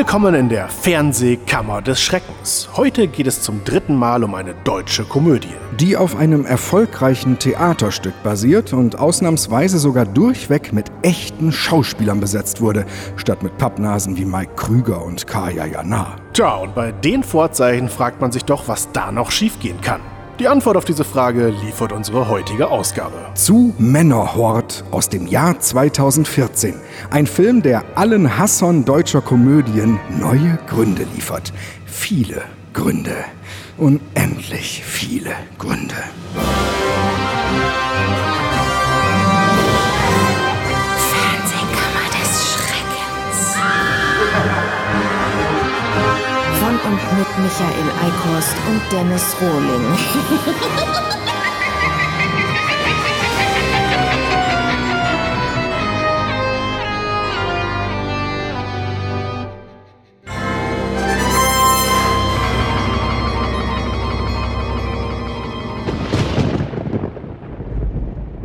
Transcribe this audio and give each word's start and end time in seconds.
Willkommen 0.00 0.34
in 0.34 0.48
der 0.48 0.70
Fernsehkammer 0.70 1.82
des 1.82 2.00
Schreckens. 2.00 2.70
Heute 2.74 3.06
geht 3.06 3.26
es 3.26 3.42
zum 3.42 3.64
dritten 3.64 3.94
Mal 3.94 4.24
um 4.24 4.34
eine 4.34 4.54
deutsche 4.64 5.04
Komödie. 5.04 5.52
Die 5.78 5.94
auf 5.94 6.16
einem 6.16 6.46
erfolgreichen 6.46 7.38
Theaterstück 7.38 8.14
basiert 8.22 8.72
und 8.72 8.98
ausnahmsweise 8.98 9.78
sogar 9.78 10.06
durchweg 10.06 10.72
mit 10.72 10.90
echten 11.02 11.52
Schauspielern 11.52 12.18
besetzt 12.18 12.62
wurde, 12.62 12.86
statt 13.16 13.42
mit 13.42 13.58
Pappnasen 13.58 14.16
wie 14.16 14.24
Mike 14.24 14.52
Krüger 14.56 15.04
und 15.04 15.26
Kaya 15.26 15.66
Jana. 15.66 16.16
Tja, 16.32 16.54
und 16.54 16.74
bei 16.74 16.92
den 16.92 17.22
Vorzeichen 17.22 17.90
fragt 17.90 18.22
man 18.22 18.32
sich 18.32 18.46
doch, 18.46 18.68
was 18.68 18.90
da 18.92 19.12
noch 19.12 19.30
schiefgehen 19.30 19.82
kann. 19.82 20.00
Die 20.40 20.48
Antwort 20.48 20.78
auf 20.78 20.86
diese 20.86 21.04
Frage 21.04 21.48
liefert 21.48 21.92
unsere 21.92 22.30
heutige 22.30 22.70
Ausgabe. 22.70 23.26
Zu 23.34 23.74
Männerhort 23.76 24.84
aus 24.90 25.10
dem 25.10 25.26
Jahr 25.26 25.60
2014. 25.60 26.76
Ein 27.10 27.26
Film, 27.26 27.60
der 27.60 27.84
allen 27.94 28.38
Hassern 28.38 28.86
deutscher 28.86 29.20
Komödien 29.20 30.00
neue 30.18 30.58
Gründe 30.66 31.06
liefert. 31.14 31.52
Viele 31.84 32.40
Gründe. 32.72 33.16
Unendlich 33.76 34.82
viele 34.82 35.32
Gründe. 35.58 35.96
Fernsehkammer 36.34 38.29
und 46.90 47.18
mit 47.18 47.28
Michael 47.38 47.90
Eickhorst 48.04 48.56
und 48.66 48.80
Dennis 48.90 49.36
Rohling. 49.40 49.84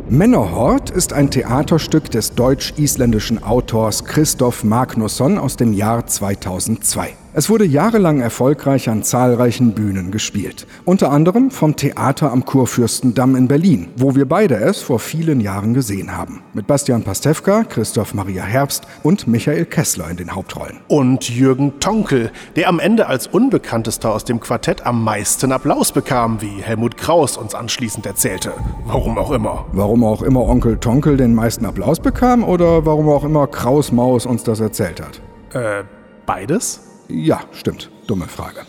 Männerhort 0.08 0.90
ist 0.90 1.12
ein 1.12 1.30
Theaterstück 1.30 2.10
des 2.10 2.34
deutsch-isländischen 2.34 3.42
Autors 3.42 4.04
Christoph 4.04 4.62
Magnusson 4.62 5.36
aus 5.36 5.56
dem 5.56 5.72
Jahr 5.72 6.06
2002. 6.06 7.25
Es 7.38 7.50
wurde 7.50 7.66
jahrelang 7.66 8.22
erfolgreich 8.22 8.88
an 8.88 9.02
zahlreichen 9.02 9.74
Bühnen 9.74 10.10
gespielt. 10.10 10.66
Unter 10.86 11.12
anderem 11.12 11.50
vom 11.50 11.76
Theater 11.76 12.32
am 12.32 12.46
Kurfürstendamm 12.46 13.36
in 13.36 13.46
Berlin, 13.46 13.88
wo 13.98 14.14
wir 14.14 14.26
beide 14.26 14.54
es 14.54 14.80
vor 14.80 14.98
vielen 14.98 15.42
Jahren 15.42 15.74
gesehen 15.74 16.16
haben. 16.16 16.42
Mit 16.54 16.66
Bastian 16.66 17.02
Pastewka, 17.02 17.64
Christoph 17.64 18.14
Maria 18.14 18.42
Herbst 18.42 18.86
und 19.02 19.26
Michael 19.26 19.66
Kessler 19.66 20.08
in 20.08 20.16
den 20.16 20.34
Hauptrollen. 20.34 20.78
Und 20.88 21.28
Jürgen 21.28 21.78
Tonkel, 21.78 22.32
der 22.56 22.70
am 22.70 22.78
Ende 22.78 23.06
als 23.06 23.26
Unbekanntester 23.26 24.14
aus 24.14 24.24
dem 24.24 24.40
Quartett 24.40 24.86
am 24.86 25.04
meisten 25.04 25.52
Applaus 25.52 25.92
bekam, 25.92 26.40
wie 26.40 26.62
Helmut 26.62 26.96
Kraus 26.96 27.36
uns 27.36 27.54
anschließend 27.54 28.06
erzählte. 28.06 28.54
Warum 28.86 29.18
auch 29.18 29.30
immer. 29.30 29.66
Warum 29.72 30.04
auch 30.04 30.22
immer 30.22 30.40
Onkel 30.40 30.78
Tonkel 30.78 31.18
den 31.18 31.34
meisten 31.34 31.66
Applaus 31.66 32.00
bekam 32.00 32.42
oder 32.42 32.86
warum 32.86 33.10
auch 33.10 33.24
immer 33.24 33.46
Kraus 33.46 33.92
Maus 33.92 34.24
uns 34.24 34.42
das 34.42 34.60
erzählt 34.60 35.02
hat? 35.02 35.20
Äh, 35.52 35.84
beides? 36.24 36.80
Ja, 37.08 37.40
stimmt. 37.52 37.90
Dumme 38.06 38.26
Frage. 38.26 38.66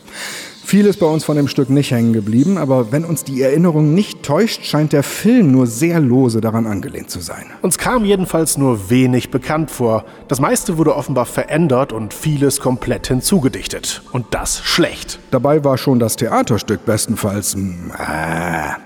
Viel 0.67 0.85
ist 0.85 0.99
bei 0.99 1.05
uns 1.05 1.23
von 1.23 1.37
dem 1.37 1.47
Stück 1.47 1.69
nicht 1.69 1.91
hängen 1.91 2.11
geblieben, 2.11 2.57
aber 2.57 2.91
wenn 2.91 3.05
uns 3.05 3.23
die 3.23 3.41
Erinnerung 3.41 3.93
nicht 3.93 4.21
täuscht, 4.21 4.65
scheint 4.65 4.91
der 4.91 5.01
Film 5.01 5.49
nur 5.49 5.65
sehr 5.65 6.01
lose 6.01 6.41
daran 6.41 6.67
angelehnt 6.67 7.09
zu 7.09 7.21
sein. 7.21 7.45
Uns 7.61 7.77
kam 7.77 8.03
jedenfalls 8.03 8.57
nur 8.57 8.89
wenig 8.89 9.31
bekannt 9.31 9.71
vor. 9.71 10.03
Das 10.27 10.41
meiste 10.41 10.77
wurde 10.77 10.93
offenbar 10.93 11.25
verändert 11.25 11.93
und 11.93 12.13
vieles 12.13 12.59
komplett 12.59 13.07
hinzugedichtet. 13.07 14.01
Und 14.11 14.25
das 14.31 14.59
schlecht. 14.59 15.19
Dabei 15.31 15.63
war 15.63 15.77
schon 15.77 15.99
das 15.99 16.17
Theaterstück 16.17 16.83
bestenfalls. 16.85 17.55
Äh, 17.55 17.59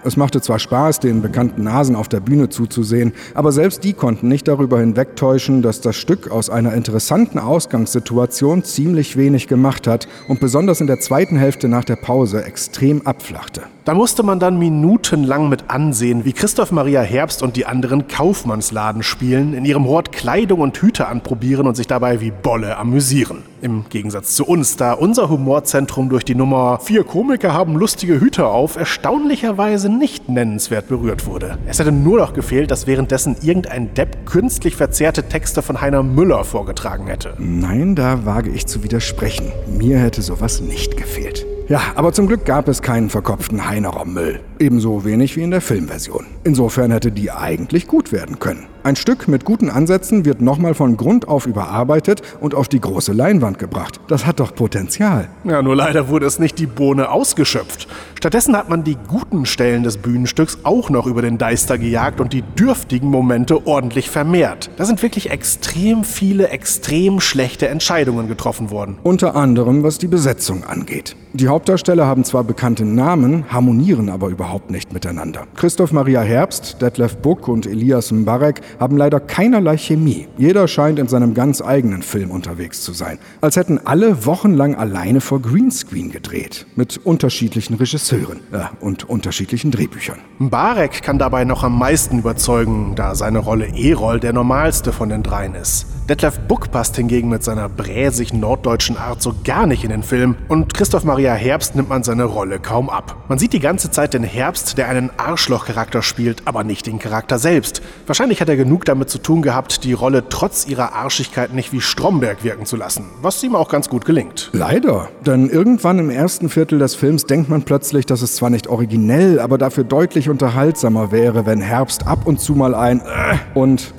es 0.03 0.17
machte 0.17 0.39
zwar 0.39 0.59
Spaß, 0.59 0.99
den 0.99 1.23
bekannten 1.23 1.63
Nasen 1.63 1.95
auf 1.95 2.09
der 2.09 2.19
Bühne 2.19 2.49
zuzusehen, 2.49 3.11
aber 3.33 3.51
selbst 3.51 3.83
die 3.83 3.93
konnten 3.93 4.27
nicht 4.27 4.47
darüber 4.47 4.79
hinwegtäuschen, 4.79 5.63
dass 5.63 5.81
das 5.81 5.95
Stück 5.95 6.29
aus 6.29 6.51
einer 6.51 6.75
interessanten 6.75 7.39
Ausgangssituation 7.39 8.63
ziemlich 8.63 9.17
wenig 9.17 9.47
gemacht 9.47 9.87
hat 9.87 10.07
und 10.27 10.39
besonders 10.39 10.79
in 10.79 10.85
der 10.85 10.99
zweiten 10.99 11.37
Hälfte 11.37 11.70
nach 11.71 11.83
der 11.83 11.95
Pause 11.95 12.45
extrem 12.45 13.07
abflachte. 13.07 13.63
Da 13.83 13.95
musste 13.95 14.21
man 14.21 14.39
dann 14.39 14.59
minutenlang 14.59 15.49
mit 15.49 15.71
ansehen, 15.71 16.23
wie 16.23 16.33
Christoph 16.33 16.71
Maria 16.71 17.01
Herbst 17.01 17.41
und 17.41 17.55
die 17.55 17.65
anderen 17.65 18.07
Kaufmannsladen 18.07 19.01
spielen, 19.01 19.55
in 19.55 19.65
ihrem 19.65 19.87
Hort 19.87 20.11
Kleidung 20.11 20.59
und 20.59 20.77
Hüte 20.79 21.07
anprobieren 21.07 21.65
und 21.65 21.75
sich 21.75 21.87
dabei 21.87 22.21
wie 22.21 22.29
Bolle 22.29 22.77
amüsieren. 22.77 23.41
Im 23.63 23.85
Gegensatz 23.89 24.35
zu 24.35 24.45
uns, 24.45 24.75
da 24.75 24.93
unser 24.93 25.29
Humorzentrum 25.29 26.09
durch 26.09 26.23
die 26.23 26.35
Nummer 26.35 26.79
Vier 26.79 27.03
Komiker 27.03 27.53
haben 27.53 27.75
lustige 27.75 28.21
Hüte 28.21 28.45
auf 28.45 28.75
erstaunlicherweise 28.75 29.89
nicht 29.89 30.29
nennenswert 30.29 30.87
berührt 30.87 31.25
wurde. 31.25 31.57
Es 31.65 31.79
hätte 31.79 31.91
nur 31.91 32.19
noch 32.19 32.33
gefehlt, 32.33 32.69
dass 32.69 32.85
währenddessen 32.85 33.35
irgendein 33.41 33.93
Depp 33.95 34.27
künstlich 34.27 34.75
verzerrte 34.75 35.23
Texte 35.23 35.63
von 35.63 35.81
Heiner 35.81 36.03
Müller 36.03 36.43
vorgetragen 36.43 37.07
hätte. 37.07 37.33
Nein, 37.39 37.95
da 37.95 38.25
wage 38.25 38.51
ich 38.51 38.67
zu 38.67 38.83
widersprechen. 38.83 39.51
Mir 39.67 39.97
hätte 39.97 40.21
sowas 40.21 40.61
nicht 40.61 40.97
gefehlt. 40.97 41.45
Ja, 41.71 41.93
aber 41.95 42.11
zum 42.11 42.27
Glück 42.27 42.43
gab 42.43 42.67
es 42.67 42.81
keinen 42.81 43.09
verkopften 43.09 43.65
Heinerer 43.65 44.03
Müll. 44.03 44.41
Ebenso 44.59 45.05
wenig 45.05 45.37
wie 45.37 45.43
in 45.43 45.51
der 45.51 45.61
Filmversion. 45.61 46.25
Insofern 46.43 46.91
hätte 46.91 47.13
die 47.13 47.31
eigentlich 47.31 47.87
gut 47.87 48.11
werden 48.11 48.39
können. 48.39 48.67
Ein 48.83 48.95
Stück 48.95 49.27
mit 49.27 49.45
guten 49.45 49.69
Ansätzen 49.69 50.25
wird 50.25 50.41
nochmal 50.41 50.73
von 50.73 50.97
Grund 50.97 51.27
auf 51.27 51.45
überarbeitet 51.45 52.23
und 52.39 52.55
auf 52.55 52.67
die 52.67 52.81
große 52.81 53.13
Leinwand 53.13 53.59
gebracht. 53.59 53.99
Das 54.07 54.25
hat 54.25 54.39
doch 54.39 54.55
Potenzial. 54.55 55.29
Ja, 55.43 55.61
nur 55.61 55.75
leider 55.75 56.07
wurde 56.07 56.25
es 56.25 56.39
nicht 56.39 56.57
die 56.57 56.65
Bohne 56.65 57.11
ausgeschöpft. 57.11 57.87
Stattdessen 58.15 58.57
hat 58.57 58.69
man 58.69 58.83
die 58.83 58.97
guten 59.07 59.45
Stellen 59.45 59.83
des 59.83 59.97
Bühnenstücks 59.97 60.59
auch 60.63 60.89
noch 60.89 61.05
über 61.05 61.21
den 61.21 61.37
Deister 61.37 61.77
gejagt 61.77 62.19
und 62.19 62.33
die 62.33 62.41
dürftigen 62.41 63.07
Momente 63.07 63.67
ordentlich 63.67 64.09
vermehrt. 64.09 64.71
Da 64.77 64.85
sind 64.85 65.03
wirklich 65.03 65.29
extrem 65.29 66.03
viele, 66.03 66.49
extrem 66.49 67.19
schlechte 67.19 67.67
Entscheidungen 67.67 68.27
getroffen 68.27 68.71
worden. 68.71 68.97
Unter 69.03 69.35
anderem, 69.35 69.83
was 69.83 69.99
die 69.99 70.07
Besetzung 70.07 70.63
angeht. 70.63 71.15
Die 71.33 71.47
Hauptdarsteller 71.47 72.05
haben 72.07 72.25
zwar 72.25 72.43
bekannte 72.43 72.83
Namen, 72.83 73.45
harmonieren 73.49 74.09
aber 74.09 74.27
überhaupt 74.27 74.69
nicht 74.69 74.91
miteinander. 74.91 75.47
Christoph 75.55 75.93
Maria 75.93 76.21
Herbst, 76.21 76.81
Detlef 76.81 77.15
Buck 77.17 77.47
und 77.47 77.65
Elias 77.65 78.11
Mbarek 78.11 78.59
haben 78.79 78.97
leider 78.97 79.19
keinerlei 79.19 79.77
Chemie. 79.77 80.27
Jeder 80.37 80.67
scheint 80.67 80.99
in 80.99 81.07
seinem 81.07 81.33
ganz 81.33 81.61
eigenen 81.61 82.01
Film 82.01 82.31
unterwegs 82.31 82.81
zu 82.81 82.93
sein. 82.93 83.19
Als 83.41 83.55
hätten 83.55 83.79
alle 83.85 84.25
wochenlang 84.25 84.75
alleine 84.75 85.21
vor 85.21 85.41
Greenscreen 85.41 86.11
gedreht. 86.11 86.65
Mit 86.75 86.99
unterschiedlichen 87.03 87.75
Regisseuren 87.75 88.39
äh, 88.51 88.59
und 88.79 89.09
unterschiedlichen 89.09 89.71
Drehbüchern. 89.71 90.19
Mbarek 90.39 91.01
kann 91.01 91.19
dabei 91.19 91.45
noch 91.45 91.63
am 91.63 91.77
meisten 91.77 92.19
überzeugen, 92.19 92.93
da 92.95 93.15
seine 93.15 93.39
Rolle 93.39 93.67
Erol 93.75 94.19
der 94.19 94.33
normalste 94.33 94.91
von 94.91 95.09
den 95.09 95.23
dreien 95.23 95.55
ist. 95.55 95.85
Detlef 96.11 96.39
Buck 96.39 96.71
passt 96.71 96.97
hingegen 96.97 97.29
mit 97.29 97.41
seiner 97.41 97.69
bräsig 97.69 98.33
norddeutschen 98.33 98.97
Art 98.97 99.21
so 99.21 99.33
gar 99.45 99.65
nicht 99.65 99.85
in 99.85 99.91
den 99.91 100.03
Film 100.03 100.35
und 100.49 100.73
Christoph 100.73 101.05
Maria 101.05 101.33
Herbst 101.35 101.73
nimmt 101.73 101.87
man 101.87 102.03
seine 102.03 102.25
Rolle 102.25 102.59
kaum 102.59 102.89
ab. 102.89 103.15
Man 103.29 103.39
sieht 103.39 103.53
die 103.53 103.61
ganze 103.61 103.91
Zeit 103.91 104.13
den 104.13 104.25
Herbst, 104.25 104.77
der 104.77 104.89
einen 104.89 105.09
Arschlochcharakter 105.15 106.01
spielt, 106.01 106.45
aber 106.49 106.65
nicht 106.65 106.85
den 106.85 106.99
Charakter 106.99 107.39
selbst. 107.39 107.81
Wahrscheinlich 108.07 108.41
hat 108.41 108.49
er 108.49 108.57
genug 108.57 108.83
damit 108.83 109.09
zu 109.09 109.19
tun 109.19 109.41
gehabt, 109.41 109.85
die 109.85 109.93
Rolle 109.93 110.27
trotz 110.27 110.67
ihrer 110.67 110.95
Arschigkeit 110.95 111.53
nicht 111.53 111.71
wie 111.71 111.79
Stromberg 111.79 112.43
wirken 112.43 112.65
zu 112.65 112.75
lassen, 112.75 113.05
was 113.21 113.41
ihm 113.41 113.55
auch 113.55 113.69
ganz 113.69 113.87
gut 113.87 114.03
gelingt. 114.03 114.49
Leider, 114.51 115.07
denn 115.25 115.47
irgendwann 115.47 115.97
im 115.97 116.09
ersten 116.09 116.49
Viertel 116.49 116.79
des 116.79 116.93
Films 116.93 117.25
denkt 117.25 117.47
man 117.47 117.63
plötzlich, 117.63 118.05
dass 118.05 118.21
es 118.21 118.35
zwar 118.35 118.49
nicht 118.49 118.67
originell, 118.67 119.39
aber 119.39 119.57
dafür 119.57 119.85
deutlich 119.85 120.27
unterhaltsamer 120.27 121.13
wäre, 121.13 121.45
wenn 121.45 121.61
Herbst 121.61 122.05
ab 122.05 122.27
und 122.27 122.41
zu 122.41 122.53
mal 122.53 122.75
ein 122.75 122.99
äh 122.99 123.37
und 123.53 123.93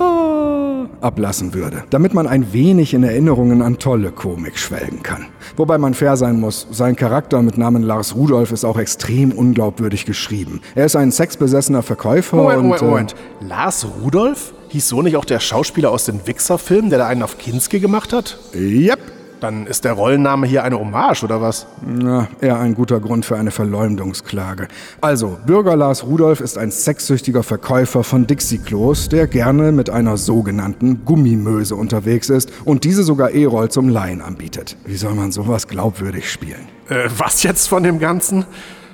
ablassen 1.03 1.53
würde, 1.53 1.83
damit 1.89 2.13
man 2.13 2.27
ein 2.27 2.53
wenig 2.53 2.93
in 2.93 3.03
Erinnerungen 3.03 3.61
an 3.61 3.79
tolle 3.79 4.11
Komik 4.11 4.57
schwelgen 4.57 5.03
kann. 5.03 5.27
Wobei 5.57 5.77
man 5.77 5.93
fair 5.93 6.17
sein 6.17 6.39
muss, 6.39 6.67
sein 6.71 6.95
Charakter 6.95 7.41
mit 7.41 7.57
Namen 7.57 7.83
Lars 7.83 8.15
Rudolf 8.15 8.51
ist 8.51 8.65
auch 8.65 8.77
extrem 8.77 9.31
unglaubwürdig 9.31 10.05
geschrieben. 10.05 10.61
Er 10.75 10.85
ist 10.85 10.95
ein 10.95 11.11
sexbesessener 11.11 11.83
Verkäufer 11.83 12.37
Moment, 12.37 12.57
und... 12.57 12.63
Moment, 12.63 12.81
äh, 12.81 12.85
Moment. 12.85 13.15
Lars 13.41 13.85
Rudolf? 14.01 14.53
Hieß 14.69 14.87
so 14.87 15.01
nicht 15.01 15.17
auch 15.17 15.25
der 15.25 15.39
Schauspieler 15.39 15.91
aus 15.91 16.05
den 16.05 16.25
Wichser-Filmen, 16.25 16.89
der 16.89 16.99
da 16.99 17.07
einen 17.07 17.21
auf 17.21 17.37
Kinski 17.37 17.79
gemacht 17.79 18.11
hat? 18.11 18.39
Yep. 18.55 18.99
Dann 19.43 19.67
ist 19.67 19.83
der 19.83 19.91
Rollenname 19.91 20.47
hier 20.47 20.63
eine 20.63 20.79
Hommage, 20.79 21.25
oder 21.25 21.41
was? 21.41 21.67
Na, 21.85 22.29
eher 22.39 22.59
ein 22.59 22.75
guter 22.75 23.01
Grund 23.01 23.25
für 23.25 23.35
eine 23.35 23.51
Verleumdungsklage. 23.51 24.69
Also, 25.01 25.37
Bürger 25.45 25.75
Lars 25.75 26.05
Rudolf 26.05 26.39
ist 26.39 26.57
ein 26.57 26.71
sexsüchtiger 26.71 27.43
Verkäufer 27.43 28.05
von 28.05 28.25
Dixie-Klos, 28.25 29.09
der 29.09 29.27
gerne 29.27 29.73
mit 29.73 29.89
einer 29.89 30.15
sogenannten 30.15 31.03
Gummimöse 31.03 31.75
unterwegs 31.75 32.29
ist 32.29 32.53
und 32.63 32.85
diese 32.85 33.03
sogar 33.03 33.31
E-Roll 33.31 33.67
zum 33.67 33.89
Laien 33.89 34.21
anbietet. 34.21 34.77
Wie 34.85 34.95
soll 34.95 35.13
man 35.13 35.33
sowas 35.33 35.67
glaubwürdig 35.67 36.31
spielen? 36.31 36.69
Äh, 36.87 37.09
was 37.17 37.43
jetzt 37.43 37.67
von 37.67 37.83
dem 37.83 37.99
Ganzen? 37.99 38.45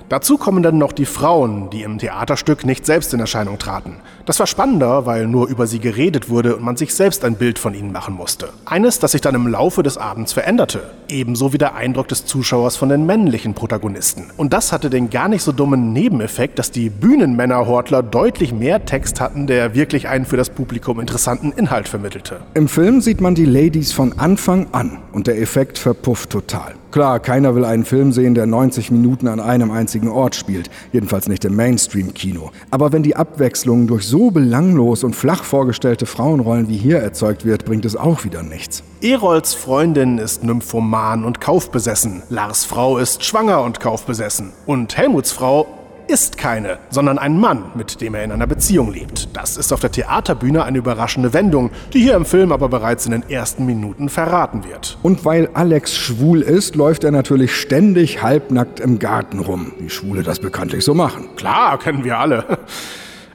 Dazu 0.09 0.39
kommen 0.39 0.63
dann 0.63 0.79
noch 0.79 0.93
die 0.93 1.05
Frauen, 1.05 1.69
die 1.69 1.83
im 1.83 1.99
Theaterstück 1.99 2.65
nicht 2.65 2.87
selbst 2.87 3.13
in 3.13 3.19
Erscheinung 3.19 3.59
traten. 3.59 3.97
Das 4.29 4.39
war 4.39 4.45
spannender, 4.45 5.07
weil 5.07 5.25
nur 5.25 5.47
über 5.47 5.65
sie 5.65 5.79
geredet 5.79 6.29
wurde 6.29 6.55
und 6.55 6.63
man 6.63 6.77
sich 6.77 6.93
selbst 6.93 7.25
ein 7.25 7.33
Bild 7.33 7.57
von 7.57 7.73
ihnen 7.73 7.91
machen 7.91 8.13
musste. 8.13 8.49
Eines, 8.63 8.99
das 8.99 9.13
sich 9.13 9.21
dann 9.21 9.33
im 9.33 9.47
Laufe 9.47 9.81
des 9.81 9.97
Abends 9.97 10.33
veränderte. 10.33 10.81
Ebenso 11.07 11.51
wie 11.51 11.57
der 11.57 11.73
Eindruck 11.73 12.09
des 12.09 12.27
Zuschauers 12.27 12.75
von 12.75 12.89
den 12.89 13.07
männlichen 13.07 13.55
Protagonisten. 13.55 14.25
Und 14.37 14.53
das 14.53 14.71
hatte 14.71 14.91
den 14.91 15.09
gar 15.09 15.29
nicht 15.29 15.41
so 15.41 15.51
dummen 15.51 15.93
Nebeneffekt, 15.93 16.59
dass 16.59 16.69
die 16.69 16.91
Bühnenmännerhortler 16.91 18.03
deutlich 18.03 18.53
mehr 18.53 18.85
Text 18.85 19.19
hatten, 19.19 19.47
der 19.47 19.73
wirklich 19.73 20.07
einen 20.07 20.25
für 20.25 20.37
das 20.37 20.51
Publikum 20.51 20.99
interessanten 20.99 21.51
Inhalt 21.51 21.87
vermittelte. 21.87 22.41
Im 22.53 22.67
Film 22.67 23.01
sieht 23.01 23.21
man 23.21 23.33
die 23.33 23.45
Ladies 23.45 23.93
von 23.93 24.19
Anfang 24.19 24.67
an 24.73 24.99
und 25.11 25.25
der 25.25 25.41
Effekt 25.41 25.79
verpufft 25.79 26.29
total. 26.29 26.75
Klar, 26.91 27.19
keiner 27.19 27.53
will 27.53 27.65
einen 27.65 27.85
Film 27.85 28.11
sehen, 28.11 28.33
der 28.33 28.47
90 28.47 28.89
Minuten 28.89 29.27
an 29.27 29.39
einem 29.39 29.69
einzigen 29.69 30.07
Ort 30.07 30.33
spielt. 30.35 30.71
Jedenfalls 30.91 31.27
nicht 31.27 31.45
im 31.45 31.55
Mainstream-Kino. 31.55 32.49
Aber 32.71 32.91
wenn 32.91 33.03
die 33.03 33.15
Abwechslung 33.15 33.85
durch 33.85 34.07
so 34.07 34.18
belanglos 34.27 35.05
und 35.05 35.15
flach 35.15 35.43
vorgestellte 35.43 36.05
Frauenrollen 36.05 36.67
wie 36.67 36.77
hier 36.77 36.99
erzeugt 36.99 37.45
wird, 37.45 37.63
bringt 37.65 37.85
es 37.85 37.95
auch 37.95 38.25
wieder 38.25 38.43
nichts. 38.43 38.83
Erolds 39.01 39.53
Freundin 39.53 40.17
ist 40.17 40.43
nymphoman 40.43 41.23
und 41.23 41.39
kaufbesessen. 41.39 42.23
Lars 42.29 42.65
Frau 42.65 42.97
ist 42.97 43.23
schwanger 43.23 43.63
und 43.63 43.79
kaufbesessen. 43.79 44.51
Und 44.65 44.97
Helmuts 44.97 45.31
Frau 45.31 45.67
ist 46.09 46.37
keine, 46.37 46.79
sondern 46.89 47.19
ein 47.19 47.39
Mann, 47.39 47.65
mit 47.75 48.01
dem 48.01 48.15
er 48.15 48.23
in 48.23 48.31
einer 48.31 48.47
Beziehung 48.47 48.91
lebt. 48.91 49.29
Das 49.33 49.57
ist 49.57 49.71
auf 49.71 49.79
der 49.79 49.91
Theaterbühne 49.91 50.63
eine 50.63 50.79
überraschende 50.79 51.33
Wendung, 51.33 51.69
die 51.93 52.01
hier 52.01 52.15
im 52.15 52.25
Film 52.25 52.51
aber 52.51 52.67
bereits 52.67 53.05
in 53.05 53.11
den 53.11 53.29
ersten 53.29 53.65
Minuten 53.65 54.09
verraten 54.09 54.65
wird. 54.65 54.97
Und 55.03 55.23
weil 55.23 55.49
Alex 55.53 55.95
schwul 55.95 56.41
ist, 56.41 56.75
läuft 56.75 57.03
er 57.03 57.11
natürlich 57.11 57.55
ständig 57.55 58.23
halbnackt 58.23 58.79
im 58.79 58.99
Garten 58.99 59.39
rum, 59.39 59.71
wie 59.77 59.89
Schwule 59.89 60.23
das 60.23 60.39
bekanntlich 60.39 60.83
so 60.83 60.95
machen. 60.95 61.29
Klar, 61.35 61.77
kennen 61.77 62.03
wir 62.03 62.17
alle. 62.17 62.57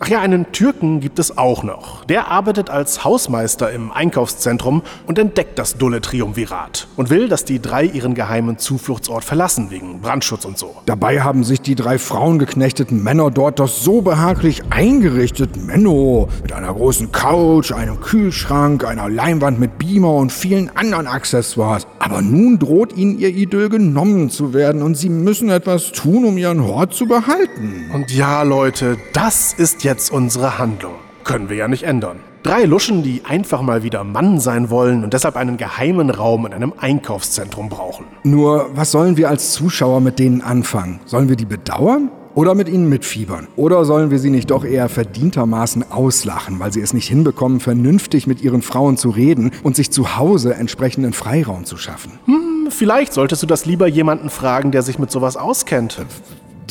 Ach 0.04 0.08
ja, 0.10 0.20
einen 0.20 0.52
Türken 0.52 1.00
gibt 1.00 1.18
es 1.18 1.38
auch 1.38 1.62
noch. 1.62 2.04
Der 2.04 2.28
arbeitet 2.28 2.68
als 2.68 3.06
Hausmeister 3.06 3.72
im 3.72 3.90
Einkaufszentrum 3.90 4.82
und 5.06 5.18
entdeckt 5.18 5.58
das 5.58 5.78
dulle 5.78 6.02
Triumvirat 6.02 6.88
und 6.96 7.08
will, 7.08 7.30
dass 7.30 7.46
die 7.46 7.58
drei 7.58 7.84
ihren 7.84 8.12
geheimen 8.12 8.58
Zufluchtsort 8.58 9.24
verlassen 9.24 9.70
wegen 9.70 10.02
Brandschutz 10.02 10.44
und 10.44 10.58
so. 10.58 10.76
Dabei 10.84 11.22
haben 11.22 11.42
sich 11.42 11.62
die 11.62 11.74
drei 11.74 11.96
frauengeknechteten 11.96 13.02
Männer 13.02 13.30
dort 13.30 13.60
doch 13.60 13.68
so 13.68 14.02
behaglich 14.02 14.60
eingerichtet. 14.68 15.56
Menno, 15.56 16.28
mit 16.42 16.52
einer 16.52 16.74
großen 16.74 17.10
Couch, 17.10 17.72
einem 17.72 17.98
Kühlschrank, 18.02 18.84
einer 18.84 19.08
Leinwand 19.08 19.58
mit 19.58 19.78
Beamer 19.78 20.16
und 20.16 20.32
vielen 20.34 20.68
anderen 20.76 21.06
Accessoires. 21.06 21.86
Aber 21.98 22.20
nun 22.20 22.58
droht 22.58 22.94
ihnen 22.94 23.18
ihr 23.18 23.30
Idyll 23.30 23.70
genommen 23.70 24.28
zu 24.28 24.52
werden 24.52 24.82
und 24.82 24.96
sie 24.96 25.08
müssen 25.08 25.48
etwas 25.48 25.92
tun, 25.92 26.26
um 26.26 26.36
ihren 26.36 26.62
Hort 26.62 26.92
zu 26.92 27.06
behalten. 27.06 27.90
Und 27.94 28.10
ja, 28.14 28.42
Leute, 28.42 28.98
das 29.14 29.54
ist 29.54 29.82
jetzt 29.94 30.10
unsere 30.10 30.58
Handlung. 30.58 30.94
Können 31.22 31.48
wir 31.48 31.56
ja 31.56 31.68
nicht 31.68 31.84
ändern. 31.84 32.18
Drei 32.42 32.64
Luschen, 32.64 33.04
die 33.04 33.22
einfach 33.24 33.62
mal 33.62 33.84
wieder 33.84 34.02
Mann 34.02 34.40
sein 34.40 34.68
wollen 34.68 35.04
und 35.04 35.14
deshalb 35.14 35.36
einen 35.36 35.56
geheimen 35.56 36.10
Raum 36.10 36.46
in 36.46 36.52
einem 36.52 36.72
Einkaufszentrum 36.76 37.68
brauchen. 37.68 38.04
Nur, 38.24 38.70
was 38.74 38.90
sollen 38.90 39.16
wir 39.16 39.28
als 39.28 39.52
Zuschauer 39.52 40.00
mit 40.00 40.18
denen 40.18 40.42
anfangen? 40.42 40.98
Sollen 41.06 41.28
wir 41.28 41.36
die 41.36 41.44
bedauern? 41.44 42.10
Oder 42.34 42.56
mit 42.56 42.68
ihnen 42.68 42.88
mitfiebern? 42.88 43.46
Oder 43.54 43.84
sollen 43.84 44.10
wir 44.10 44.18
sie 44.18 44.30
nicht 44.30 44.50
doch 44.50 44.64
eher 44.64 44.88
verdientermaßen 44.88 45.92
auslachen, 45.92 46.58
weil 46.58 46.72
sie 46.72 46.80
es 46.80 46.92
nicht 46.92 47.06
hinbekommen, 47.06 47.60
vernünftig 47.60 48.26
mit 48.26 48.42
ihren 48.42 48.62
Frauen 48.62 48.96
zu 48.96 49.10
reden 49.10 49.52
und 49.62 49.76
sich 49.76 49.92
zu 49.92 50.16
Hause 50.16 50.54
entsprechenden 50.54 51.12
Freiraum 51.12 51.64
zu 51.64 51.76
schaffen? 51.76 52.18
Hm, 52.24 52.66
vielleicht 52.70 53.12
solltest 53.12 53.44
du 53.44 53.46
das 53.46 53.64
lieber 53.64 53.86
jemanden 53.86 54.28
fragen, 54.28 54.72
der 54.72 54.82
sich 54.82 54.98
mit 54.98 55.12
sowas 55.12 55.36
auskennt. 55.36 56.04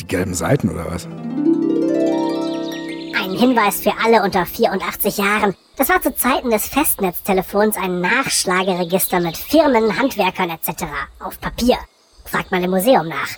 Die 0.00 0.06
gelben 0.06 0.34
Seiten 0.34 0.68
oder 0.68 0.84
was? 0.90 1.08
Hinweis 3.44 3.82
für 3.82 3.92
alle 4.02 4.22
unter 4.22 4.46
84 4.46 5.18
Jahren. 5.18 5.54
Das 5.76 5.90
war 5.90 6.00
zu 6.00 6.14
Zeiten 6.14 6.48
des 6.48 6.66
Festnetztelefons 6.66 7.76
ein 7.76 8.00
Nachschlageregister 8.00 9.20
mit 9.20 9.36
Firmen, 9.36 9.98
Handwerkern 9.98 10.48
etc. 10.48 10.84
Auf 11.20 11.38
Papier. 11.42 11.76
Fragt 12.24 12.50
mal 12.50 12.64
im 12.64 12.70
Museum 12.70 13.06
nach. 13.06 13.28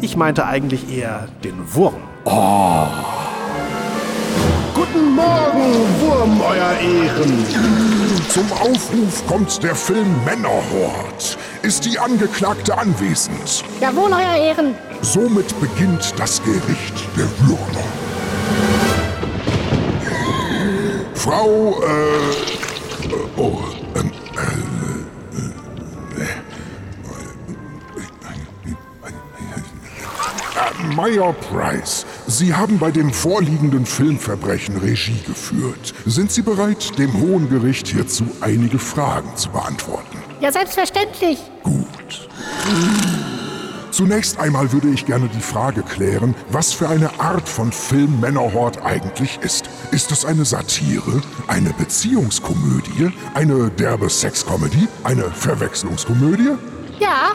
Ich 0.00 0.16
meinte 0.16 0.46
eigentlich 0.46 0.88
eher 0.88 1.26
den 1.42 1.74
Wurm. 1.74 2.00
Oh. 2.26 2.86
Guten 4.74 5.14
Morgen, 5.14 6.00
Wurm, 6.00 6.40
euer 6.40 6.72
Ehren. 6.80 7.44
Zum 8.28 8.50
Aufruf 8.52 9.26
kommt 9.26 9.62
der 9.62 9.74
Film 9.74 10.24
Männerhort. 10.24 11.36
Ist 11.62 11.84
die 11.84 11.98
Angeklagte 11.98 12.76
anwesend? 12.76 13.64
Jawohl, 13.80 14.12
euer 14.12 14.36
Ehren. 14.36 14.74
Somit 15.02 15.58
beginnt 15.60 16.14
das 16.18 16.42
Gericht 16.42 17.06
der 17.16 17.28
Würmer. 17.46 17.84
Frau, 21.14 21.80
äh, 21.82 21.86
oh, 23.36 23.58
ähm, 23.96 24.10
äh, 24.36 24.40
Meyer 30.94 31.32
Price, 31.34 32.06
Sie 32.30 32.54
haben 32.54 32.78
bei 32.78 32.92
dem 32.92 33.12
vorliegenden 33.12 33.84
Filmverbrechen 33.84 34.76
Regie 34.76 35.20
geführt. 35.26 35.92
Sind 36.06 36.30
Sie 36.30 36.42
bereit, 36.42 36.96
dem 36.96 37.12
Hohen 37.20 37.50
Gericht 37.50 37.88
hierzu 37.88 38.24
einige 38.40 38.78
Fragen 38.78 39.34
zu 39.34 39.50
beantworten? 39.50 40.16
Ja, 40.40 40.52
selbstverständlich. 40.52 41.40
Gut. 41.64 42.28
Zunächst 43.90 44.38
einmal 44.38 44.70
würde 44.72 44.90
ich 44.90 45.06
gerne 45.06 45.28
die 45.28 45.40
Frage 45.40 45.82
klären, 45.82 46.36
was 46.50 46.72
für 46.72 46.88
eine 46.88 47.18
Art 47.18 47.48
von 47.48 47.72
Film 47.72 48.20
Männerhort 48.20 48.80
eigentlich 48.84 49.40
ist. 49.42 49.68
Ist 49.90 50.12
es 50.12 50.24
eine 50.24 50.44
Satire, 50.44 51.20
eine 51.48 51.70
Beziehungskomödie, 51.70 53.10
eine 53.34 53.70
derbe 53.70 54.08
Sexcomedy, 54.08 54.86
eine 55.02 55.24
Verwechslungskomödie? 55.32 56.52
Ja. 57.00 57.32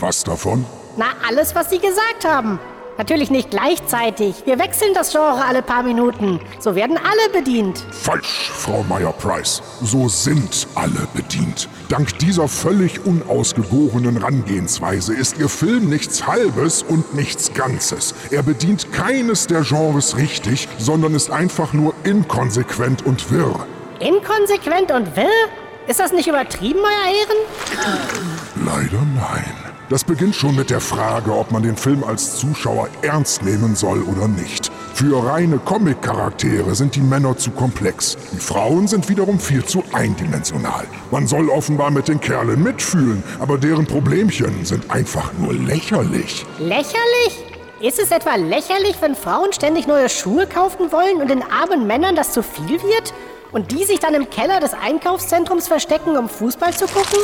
Was 0.00 0.24
davon? 0.24 0.64
Na, 0.96 1.06
alles, 1.26 1.54
was 1.54 1.70
Sie 1.70 1.78
gesagt 1.78 2.24
haben. 2.24 2.58
Natürlich 2.96 3.28
nicht 3.28 3.50
gleichzeitig. 3.50 4.44
Wir 4.44 4.60
wechseln 4.60 4.94
das 4.94 5.10
Genre 5.10 5.44
alle 5.44 5.62
paar 5.62 5.82
Minuten. 5.82 6.38
So 6.60 6.76
werden 6.76 6.96
alle 6.96 7.32
bedient. 7.32 7.84
Falsch, 7.90 8.52
Frau 8.54 8.84
Meyer-Price. 8.88 9.60
So 9.82 10.08
sind 10.08 10.68
alle 10.76 11.08
bedient. 11.12 11.68
Dank 11.88 12.16
dieser 12.20 12.46
völlig 12.46 13.04
unausgegorenen 13.04 14.18
Rangehensweise 14.18 15.12
ist 15.12 15.38
Ihr 15.38 15.48
Film 15.48 15.88
nichts 15.88 16.24
Halbes 16.28 16.84
und 16.84 17.14
nichts 17.14 17.52
Ganzes. 17.52 18.14
Er 18.30 18.44
bedient 18.44 18.92
keines 18.92 19.48
der 19.48 19.62
Genres 19.62 20.16
richtig, 20.16 20.68
sondern 20.78 21.14
ist 21.16 21.32
einfach 21.32 21.72
nur 21.72 21.94
inkonsequent 22.04 23.04
und 23.04 23.32
wirr. 23.32 23.66
Inkonsequent 23.98 24.92
und 24.92 25.16
wirr? 25.16 25.48
Ist 25.88 25.98
das 25.98 26.12
nicht 26.12 26.28
übertrieben, 26.28 26.78
euer 26.78 27.12
Ehren? 27.12 28.64
Leider 28.64 29.02
nein. 29.16 29.63
Das 29.90 30.02
beginnt 30.02 30.34
schon 30.34 30.56
mit 30.56 30.70
der 30.70 30.80
Frage, 30.80 31.30
ob 31.36 31.50
man 31.50 31.62
den 31.62 31.76
Film 31.76 32.04
als 32.04 32.36
Zuschauer 32.36 32.88
ernst 33.02 33.42
nehmen 33.42 33.76
soll 33.76 34.02
oder 34.02 34.28
nicht. 34.28 34.72
Für 34.94 35.26
reine 35.26 35.58
Comic-Charaktere 35.58 36.74
sind 36.74 36.94
die 36.94 37.02
Männer 37.02 37.36
zu 37.36 37.50
komplex. 37.50 38.16
Die 38.32 38.38
Frauen 38.38 38.88
sind 38.88 39.10
wiederum 39.10 39.38
viel 39.38 39.62
zu 39.62 39.84
eindimensional. 39.92 40.86
Man 41.10 41.26
soll 41.26 41.50
offenbar 41.50 41.90
mit 41.90 42.08
den 42.08 42.18
Kerlen 42.18 42.62
mitfühlen, 42.62 43.22
aber 43.40 43.58
deren 43.58 43.86
Problemchen 43.86 44.64
sind 44.64 44.90
einfach 44.90 45.32
nur 45.38 45.52
lächerlich. 45.52 46.46
Lächerlich? 46.58 47.44
Ist 47.80 47.98
es 47.98 48.10
etwa 48.10 48.36
lächerlich, 48.36 48.96
wenn 49.00 49.14
Frauen 49.14 49.52
ständig 49.52 49.86
neue 49.86 50.08
Schuhe 50.08 50.46
kaufen 50.46 50.92
wollen 50.92 51.20
und 51.20 51.28
den 51.28 51.42
armen 51.42 51.86
Männern 51.86 52.16
das 52.16 52.32
zu 52.32 52.42
viel 52.42 52.82
wird? 52.82 53.12
Und 53.52 53.70
die 53.70 53.84
sich 53.84 54.00
dann 54.00 54.14
im 54.14 54.30
Keller 54.30 54.58
des 54.58 54.72
Einkaufszentrums 54.74 55.68
verstecken, 55.68 56.16
um 56.16 56.28
Fußball 56.28 56.74
zu 56.74 56.86
gucken? 56.86 57.20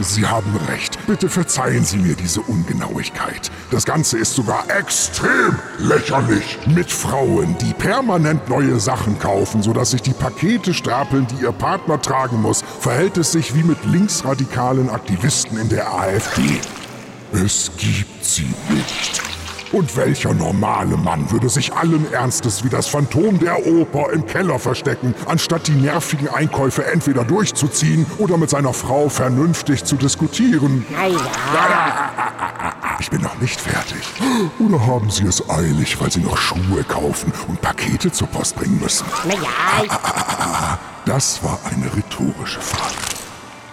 Sie 0.00 0.24
haben 0.24 0.54
recht. 0.68 0.87
Bitte 1.08 1.30
verzeihen 1.30 1.86
Sie 1.86 1.96
mir 1.96 2.14
diese 2.14 2.42
Ungenauigkeit. 2.42 3.50
Das 3.70 3.86
Ganze 3.86 4.18
ist 4.18 4.34
sogar 4.34 4.66
extrem 4.68 5.58
lächerlich. 5.78 6.58
Mit 6.66 6.90
Frauen, 6.90 7.56
die 7.62 7.72
permanent 7.72 8.46
neue 8.50 8.78
Sachen 8.78 9.18
kaufen, 9.18 9.62
sodass 9.62 9.92
sich 9.92 10.02
die 10.02 10.12
Pakete 10.12 10.74
stapeln, 10.74 11.26
die 11.26 11.44
ihr 11.44 11.52
Partner 11.52 11.98
tragen 11.98 12.42
muss, 12.42 12.62
verhält 12.80 13.16
es 13.16 13.32
sich 13.32 13.54
wie 13.54 13.62
mit 13.62 13.82
linksradikalen 13.86 14.90
Aktivisten 14.90 15.56
in 15.56 15.70
der 15.70 15.90
AfD. 15.90 16.60
Es 17.32 17.70
gibt 17.78 18.22
sie 18.22 18.54
nicht. 18.68 19.37
Und 19.72 19.96
welcher 19.96 20.32
normale 20.32 20.96
Mann 20.96 21.30
würde 21.30 21.48
sich 21.48 21.72
allen 21.74 22.10
Ernstes 22.12 22.64
wie 22.64 22.70
das 22.70 22.86
Phantom 22.86 23.38
der 23.38 23.66
Oper 23.66 24.12
im 24.12 24.24
Keller 24.26 24.58
verstecken, 24.58 25.14
anstatt 25.26 25.66
die 25.66 25.72
nervigen 25.72 26.28
Einkäufe 26.28 26.86
entweder 26.86 27.24
durchzuziehen 27.24 28.06
oder 28.18 28.38
mit 28.38 28.48
seiner 28.50 28.72
Frau 28.72 29.08
vernünftig 29.08 29.84
zu 29.84 29.96
diskutieren? 29.96 30.86
Naja. 30.90 32.10
Ich 33.00 33.10
bin 33.10 33.20
noch 33.20 33.38
nicht 33.40 33.60
fertig. 33.60 34.02
Oder 34.58 34.84
haben 34.86 35.10
Sie 35.10 35.24
es 35.24 35.48
eilig, 35.48 36.00
weil 36.00 36.10
Sie 36.10 36.20
noch 36.20 36.36
Schuhe 36.36 36.82
kaufen 36.84 37.32
und 37.46 37.60
Pakete 37.60 38.10
zur 38.10 38.28
Post 38.28 38.56
bringen 38.56 38.80
müssen? 38.80 39.06
Naja, 39.24 39.38
ich, 39.84 39.90
Das 41.04 41.42
war 41.42 41.58
eine 41.70 41.86
rhetorische 41.94 42.60
Frage. 42.60 43.07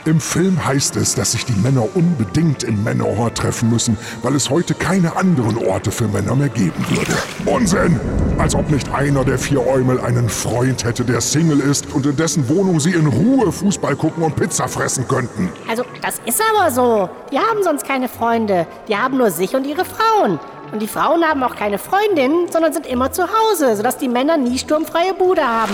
Im 0.05 0.19
Film 0.19 0.63
heißt 0.63 0.97
es, 0.97 1.15
dass 1.15 1.31
sich 1.31 1.45
die 1.45 1.59
Männer 1.59 1.87
unbedingt 1.95 2.63
im 2.63 2.83
Männerhort 2.83 3.39
treffen 3.39 3.71
müssen, 3.71 3.97
weil 4.21 4.35
es 4.35 4.51
heute 4.51 4.75
keine 4.75 5.15
anderen 5.15 5.57
Orte 5.57 5.89
für 5.89 6.07
Männer 6.07 6.35
mehr 6.35 6.49
geben 6.49 6.85
würde. 6.89 7.17
Unsinn! 7.45 7.99
Als 8.37 8.53
ob 8.53 8.69
nicht 8.69 8.87
einer 8.93 9.25
der 9.25 9.39
vier 9.39 9.65
Eumel 9.65 9.99
einen 9.99 10.29
Freund 10.29 10.83
hätte, 10.83 11.05
der 11.05 11.21
Single 11.21 11.59
ist 11.59 11.91
und 11.91 12.05
in 12.05 12.15
dessen 12.15 12.47
Wohnung 12.49 12.79
sie 12.79 12.91
in 12.91 13.07
Ruhe 13.07 13.51
Fußball 13.51 13.95
gucken 13.95 14.21
und 14.21 14.35
Pizza 14.35 14.67
fressen 14.67 15.07
könnten. 15.07 15.49
Also, 15.67 15.83
das 16.03 16.21
ist 16.23 16.39
aber 16.53 16.69
so. 16.69 17.09
Die 17.31 17.39
haben 17.39 17.63
sonst 17.63 17.87
keine 17.87 18.07
Freunde. 18.07 18.67
Die 18.87 18.95
haben 18.95 19.17
nur 19.17 19.31
sich 19.31 19.55
und 19.55 19.65
ihre 19.65 19.85
Frauen. 19.85 20.39
Und 20.75 20.81
die 20.81 20.89
Frauen 20.89 21.23
haben 21.23 21.41
auch 21.41 21.55
keine 21.55 21.77
Freundin, 21.77 22.51
sondern 22.51 22.73
sind 22.73 22.85
immer 22.85 23.09
zu 23.09 23.23
Hause, 23.23 23.77
sodass 23.77 23.97
die 23.97 24.09
Männer 24.09 24.35
nie 24.35 24.59
sturmfreie 24.59 25.13
Bude 25.13 25.41
haben. 25.41 25.71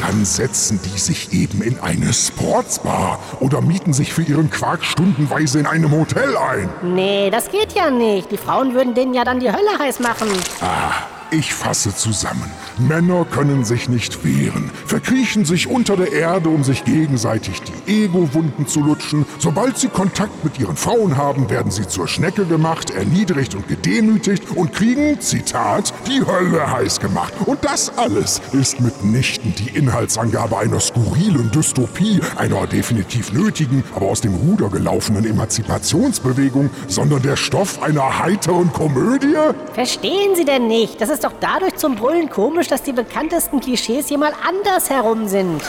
Dann 0.00 0.24
setzen 0.24 0.80
die 0.84 0.98
sich 0.98 1.32
eben 1.32 1.62
in 1.62 1.78
eine 1.78 2.12
Sportsbar 2.12 3.20
oder 3.38 3.60
mieten 3.60 3.92
sich 3.92 4.12
für 4.12 4.22
ihren 4.22 4.50
Quark 4.50 4.82
stundenweise 4.82 5.60
in 5.60 5.66
einem 5.66 5.92
Hotel 5.92 6.36
ein. 6.36 6.68
Nee, 6.82 7.30
das 7.30 7.52
geht 7.52 7.74
ja 7.74 7.88
nicht. 7.88 8.32
Die 8.32 8.36
Frauen 8.36 8.74
würden 8.74 8.94
denen 8.94 9.14
ja 9.14 9.22
dann 9.22 9.38
die 9.38 9.52
Hölle 9.52 9.78
heiß 9.78 10.00
machen. 10.00 10.26
Ah, 10.60 10.90
ich 11.32 11.54
fasse 11.54 11.94
zusammen. 11.94 12.50
Männer 12.78 13.24
können 13.24 13.64
sich 13.64 13.88
nicht 13.88 14.24
wehren, 14.24 14.70
verkriechen 14.86 15.44
sich 15.44 15.66
unter 15.66 15.96
der 15.96 16.12
Erde, 16.12 16.50
um 16.50 16.62
sich 16.62 16.84
gegenseitig 16.84 17.62
die 17.62 18.04
Ego-Wunden 18.04 18.66
zu 18.66 18.80
lutschen. 18.80 19.24
Sobald 19.38 19.78
sie 19.78 19.88
Kontakt 19.88 20.44
mit 20.44 20.58
ihren 20.58 20.76
Frauen 20.76 21.16
haben, 21.16 21.48
werden 21.48 21.70
sie 21.70 21.88
zur 21.88 22.06
Schnecke 22.06 22.44
gemacht, 22.44 22.90
erniedrigt 22.90 23.54
und 23.54 23.66
gedemütigt 23.66 24.44
und 24.54 24.72
kriegen, 24.72 25.20
Zitat, 25.20 25.92
die 26.06 26.24
Hölle 26.24 26.70
heiß 26.70 27.00
gemacht. 27.00 27.32
Und 27.46 27.64
das 27.64 27.96
alles 27.96 28.40
ist 28.52 28.80
mitnichten 28.80 29.54
die 29.54 29.76
Inhaltsangabe 29.76 30.58
einer 30.58 30.80
skurrilen 30.80 31.50
Dystopie, 31.50 32.20
einer 32.36 32.66
definitiv 32.66 33.32
nötigen, 33.32 33.84
aber 33.94 34.06
aus 34.06 34.20
dem 34.20 34.34
Ruder 34.34 34.68
gelaufenen 34.68 35.24
Emanzipationsbewegung, 35.24 36.70
sondern 36.88 37.22
der 37.22 37.36
Stoff 37.36 37.82
einer 37.82 38.18
heiteren 38.18 38.72
Komödie? 38.72 39.34
Verstehen 39.72 40.34
Sie 40.34 40.44
denn 40.44 40.68
nicht? 40.68 41.00
Das 41.00 41.08
ist 41.08 41.21
doch 41.24 41.32
dadurch 41.40 41.76
zum 41.76 41.94
Brüllen 41.96 42.28
komisch, 42.30 42.68
dass 42.68 42.82
die 42.82 42.92
bekanntesten 42.92 43.60
Klischees 43.60 44.08
hier 44.08 44.18
mal 44.18 44.32
anders 44.46 44.90
herum 44.90 45.28
sind. 45.28 45.62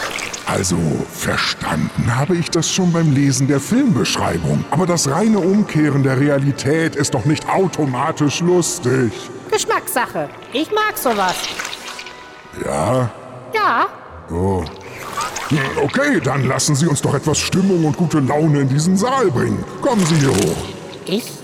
Also, 0.46 0.76
verstanden 1.12 2.14
habe 2.16 2.36
ich 2.36 2.50
das 2.52 2.70
schon 2.70 2.92
beim 2.92 3.14
Lesen 3.14 3.48
der 3.48 3.60
Filmbeschreibung. 3.60 4.66
Aber 4.72 4.86
das 4.86 5.10
reine 5.10 5.40
Umkehren 5.40 6.04
der 6.04 6.20
Realität 6.20 6.96
ist 6.96 7.14
doch 7.14 7.26
nicht 7.26 7.48
automatisch 7.50 8.42
lustig. 8.42 9.12
Geschmackssache. 9.50 10.30
Ich 10.52 10.70
mag 10.72 10.98
sowas. 10.98 11.36
Ja? 12.66 13.10
Ja, 13.54 13.88
Oh. 14.32 14.64
Hm, 15.50 15.60
Okay, 15.84 16.20
dann 16.24 16.48
lassen 16.48 16.76
Sie 16.76 16.88
uns 16.88 17.02
doch 17.02 17.14
etwas 17.14 17.38
Stimmung 17.38 17.86
und 17.86 17.98
gute 17.98 18.20
Laune 18.20 18.62
in 18.62 18.70
diesen 18.70 18.96
Saal 18.98 19.30
bringen. 19.32 19.64
Kommen 19.82 20.06
Sie 20.06 20.16
hier 20.16 20.30
hoch. 20.30 20.58
ich. 21.06 21.43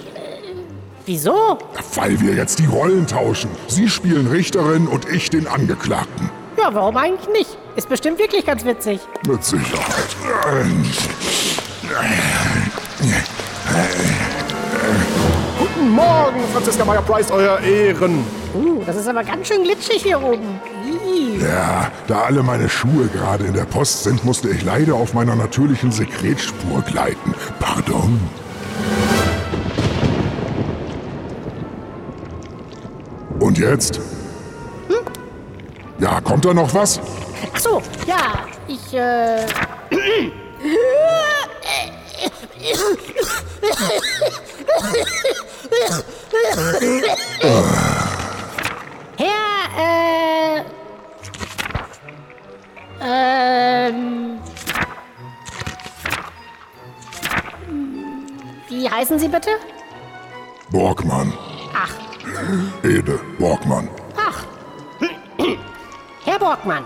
Wieso? 1.10 1.58
Weil 1.96 2.22
wir 2.22 2.36
jetzt 2.36 2.60
die 2.60 2.68
Rollen 2.68 3.08
tauschen. 3.08 3.50
Sie 3.66 3.90
spielen 3.90 4.28
Richterin 4.28 4.86
und 4.86 5.10
ich 5.10 5.32
den 5.32 5.48
Angeklagten. 5.48 6.30
Ja, 6.56 6.72
warum 6.72 6.96
eigentlich 6.98 7.28
nicht? 7.30 7.58
Ist 7.76 7.90
bestimmt 7.90 8.20
wirklich 8.20 8.46
ganz 8.46 8.64
witzig. 8.64 9.00
Mit 9.28 9.44
Sicherheit. 9.44 10.16
Guten 15.58 15.90
Morgen, 15.90 16.42
Franziska 16.54 16.86
Meyer-Price, 16.86 17.32
euer 17.32 17.60
Ehren. 17.62 18.24
Uh, 18.54 18.84
das 18.86 18.96
ist 18.96 19.08
aber 19.08 19.24
ganz 19.24 19.48
schön 19.48 19.64
glitschig 19.64 20.04
hier 20.04 20.22
oben. 20.22 20.62
Ja, 21.42 21.92
da 22.06 22.22
alle 22.22 22.44
meine 22.44 22.70
Schuhe 22.70 23.08
gerade 23.08 23.46
in 23.46 23.56
der 23.56 23.66
Post 23.66 24.04
sind, 24.04 24.24
musste 24.26 24.50
ich 24.50 24.64
leider 24.64 24.94
auf 24.94 25.16
meiner 25.16 25.34
natürlichen 25.34 25.92
Sekretspur 25.92 26.84
gleiten. 26.84 27.34
Pardon. 27.60 28.20
Und 33.50 33.58
jetzt? 33.58 34.00
Ja, 35.98 36.22
kommt 36.22 36.46
da 36.46 36.54
noch 36.54 36.72
was? 36.76 37.00
Ach 37.52 37.60
so, 37.60 37.82
ja, 38.06 38.46
ich, 38.68 38.94
äh. 38.94 39.44
Herr, 49.18 49.66
äh. 49.80 50.64
Ähm. 53.02 54.40
Wie 58.68 58.88
heißen 58.88 59.18
Sie 59.18 59.28
bitte? 59.28 59.50
Borgmann. 60.70 61.34
Ede 62.84 63.20
Borgmann. 63.38 63.88
ach. 64.18 64.44
Herr 66.26 66.40
Borgmann. 66.40 66.84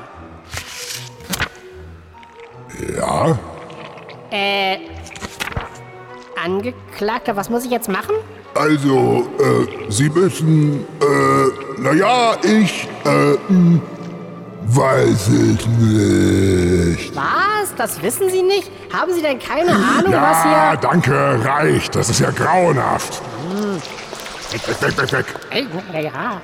Ja? 2.98 3.38
Äh. 4.32 4.78
Angeklagter, 6.44 7.36
was 7.36 7.50
muss 7.50 7.64
ich 7.66 7.72
jetzt 7.72 7.88
machen? 7.90 8.16
Also, 8.56 9.28
äh, 9.40 9.92
Sie 9.92 10.10
müssen, 10.10 10.86
äh, 11.02 11.82
naja, 11.82 12.36
ich, 12.44 12.88
äh, 13.06 13.38
hm, 13.48 13.82
weiß 14.68 15.28
es 15.30 15.68
nicht. 15.68 17.16
Was? 17.16 17.74
Das 17.78 18.02
wissen 18.02 18.30
Sie 18.30 18.42
nicht? 18.44 18.70
Haben 18.92 19.14
Sie 19.14 19.22
denn 19.22 19.40
keine 19.40 19.72
Ahnung, 19.72 20.12
was 20.14 20.44
Ja, 20.44 20.70
hier. 20.72 20.80
danke, 20.82 21.40
reicht. 21.44 21.96
Das 21.96 22.10
ist 22.10 22.20
ja 22.20 22.30
grauenhaft. 22.32 23.22
Weg, 24.54 24.68
weg, 24.68 24.82
weg, 24.82 24.98
weg, 24.98 25.12
weg. 25.12 25.26
Ey, 25.50 26.04
ja. 26.04 26.40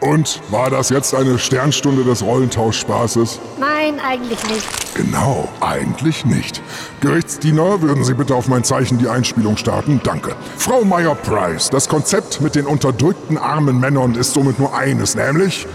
Und 0.00 0.40
war 0.50 0.70
das 0.70 0.90
jetzt 0.90 1.14
eine 1.14 1.36
Sternstunde 1.36 2.04
des 2.04 2.22
Rollentauschspaßes? 2.22 3.40
Nein, 3.58 3.98
eigentlich 3.98 4.40
nicht. 4.48 4.94
Genau, 4.94 5.48
eigentlich 5.60 6.24
nicht. 6.24 6.62
Gerichtsdiener, 7.00 7.82
würden 7.82 8.04
Sie 8.04 8.14
bitte 8.14 8.36
auf 8.36 8.46
mein 8.46 8.62
Zeichen 8.62 8.98
die 8.98 9.08
Einspielung 9.08 9.56
starten? 9.56 10.00
Danke. 10.04 10.36
Frau 10.58 10.84
Meyer-Price, 10.84 11.70
das 11.70 11.88
Konzept 11.88 12.40
mit 12.40 12.54
den 12.54 12.66
unterdrückten 12.66 13.36
armen 13.36 13.80
Männern 13.80 14.14
ist 14.14 14.34
somit 14.34 14.60
nur 14.60 14.76
eines, 14.76 15.16
nämlich 15.16 15.66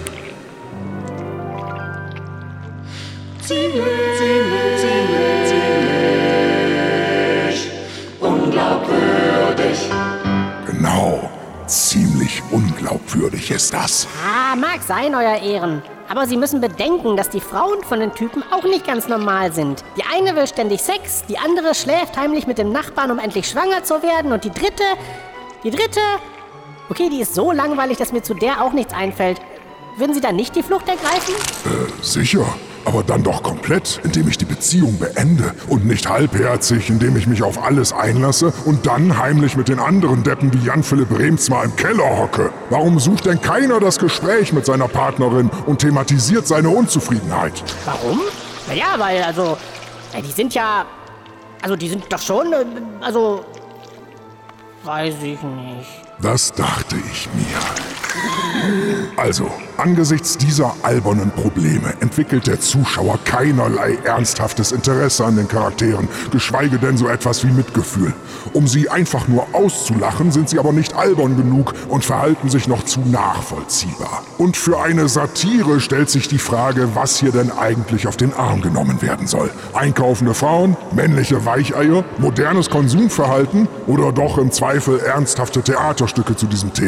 Genau, 3.49 4.08
unglaubwürdig 12.79 13.51
ist 13.51 13.73
das. 13.73 14.07
Ah, 14.25 14.55
mag 14.55 14.81
sein, 14.81 15.13
euer 15.15 15.41
Ehren. 15.41 15.81
Aber 16.07 16.25
Sie 16.25 16.37
müssen 16.37 16.59
bedenken, 16.59 17.15
dass 17.15 17.29
die 17.29 17.39
Frauen 17.39 17.83
von 17.83 17.99
den 17.99 18.13
Typen 18.13 18.43
auch 18.51 18.63
nicht 18.63 18.87
ganz 18.87 19.07
normal 19.07 19.51
sind. 19.53 19.83
Die 19.95 20.03
eine 20.11 20.35
will 20.35 20.47
ständig 20.47 20.81
Sex, 20.81 21.23
die 21.29 21.37
andere 21.37 21.75
schläft 21.75 22.17
heimlich 22.17 22.47
mit 22.47 22.57
dem 22.57 22.71
Nachbarn, 22.71 23.11
um 23.11 23.19
endlich 23.19 23.47
schwanger 23.47 23.83
zu 23.83 24.01
werden. 24.01 24.31
Und 24.31 24.43
die 24.43 24.49
dritte. 24.49 24.83
Die 25.63 25.69
dritte. 25.69 25.99
Okay, 26.89 27.09
die 27.09 27.21
ist 27.21 27.35
so 27.35 27.51
langweilig, 27.51 27.97
dass 27.97 28.11
mir 28.11 28.23
zu 28.23 28.33
der 28.33 28.63
auch 28.63 28.73
nichts 28.73 28.93
einfällt. 28.93 29.39
Würden 29.97 30.15
Sie 30.15 30.21
da 30.21 30.31
nicht 30.31 30.55
die 30.55 30.63
Flucht 30.63 30.87
ergreifen? 30.87 31.35
Sicher, 32.01 32.45
aber 32.85 33.03
dann 33.03 33.23
doch 33.23 33.43
komplett, 33.43 33.99
indem 34.03 34.27
ich 34.27 34.37
die 34.37 34.45
Beziehung 34.45 34.97
beende 34.97 35.53
und 35.67 35.85
nicht 35.85 36.09
halbherzig, 36.09 36.89
indem 36.89 37.15
ich 37.17 37.27
mich 37.27 37.43
auf 37.43 37.61
alles 37.63 37.93
einlasse 37.93 38.53
und 38.65 38.85
dann 38.85 39.17
heimlich 39.17 39.55
mit 39.55 39.67
den 39.67 39.79
anderen 39.79 40.23
Deppen 40.23 40.53
wie 40.53 40.65
Jan-Philipp 40.65 41.17
Remsmar 41.17 41.65
im 41.65 41.75
Keller 41.75 42.17
hocke. 42.17 42.51
Warum 42.69 42.99
sucht 42.99 43.25
denn 43.25 43.41
keiner 43.41 43.79
das 43.79 43.99
Gespräch 43.99 44.53
mit 44.53 44.65
seiner 44.65 44.87
Partnerin 44.87 45.49
und 45.65 45.79
thematisiert 45.79 46.47
seine 46.47 46.69
Unzufriedenheit? 46.69 47.63
Warum? 47.85 48.19
Naja, 48.67 48.87
weil, 48.97 49.23
also. 49.23 49.57
Die 50.25 50.31
sind 50.31 50.53
ja. 50.53 50.85
Also, 51.61 51.75
die 51.75 51.89
sind 51.89 52.05
doch 52.09 52.19
schon. 52.21 52.51
äh, 52.53 52.65
Also. 53.01 53.45
Weiß 54.83 55.15
ich 55.21 55.41
nicht. 55.41 55.89
Das 56.21 56.51
dachte 56.53 56.88
ich 56.97 57.29
mir. 57.33 57.59
Also, 59.17 59.51
angesichts 59.77 60.37
dieser 60.37 60.75
albernen 60.81 61.31
Probleme 61.31 61.93
entwickelt 61.99 62.47
der 62.47 62.59
Zuschauer 62.59 63.19
keinerlei 63.25 63.97
ernsthaftes 64.03 64.71
Interesse 64.71 65.25
an 65.25 65.35
den 65.35 65.47
Charakteren, 65.47 66.07
geschweige 66.31 66.79
denn 66.79 66.97
so 66.97 67.07
etwas 67.07 67.43
wie 67.43 67.51
Mitgefühl. 67.51 68.13
Um 68.53 68.67
sie 68.67 68.89
einfach 68.89 69.27
nur 69.27 69.47
auszulachen, 69.53 70.31
sind 70.31 70.49
sie 70.49 70.59
aber 70.59 70.71
nicht 70.71 70.95
albern 70.95 71.35
genug 71.35 71.73
und 71.89 72.05
verhalten 72.05 72.49
sich 72.49 72.67
noch 72.67 72.83
zu 72.83 73.01
nachvollziehbar. 73.01 74.23
Und 74.37 74.57
für 74.57 74.81
eine 74.81 75.09
Satire 75.09 75.79
stellt 75.81 76.09
sich 76.09 76.27
die 76.27 76.39
Frage, 76.39 76.95
was 76.95 77.19
hier 77.19 77.31
denn 77.31 77.51
eigentlich 77.51 78.07
auf 78.07 78.17
den 78.17 78.33
Arm 78.33 78.61
genommen 78.61 79.01
werden 79.01 79.27
soll. 79.27 79.51
Einkaufende 79.73 80.33
Frauen, 80.33 80.77
männliche 80.93 81.45
Weicheier, 81.45 82.03
modernes 82.17 82.69
Konsumverhalten 82.69 83.67
oder 83.87 84.11
doch 84.11 84.37
im 84.37 84.51
Zweifel 84.51 84.99
ernsthafte 84.99 85.61
Theaterstücke 85.61 86.35
zu 86.35 86.47
diesem 86.47 86.73
Thema. 86.73 86.78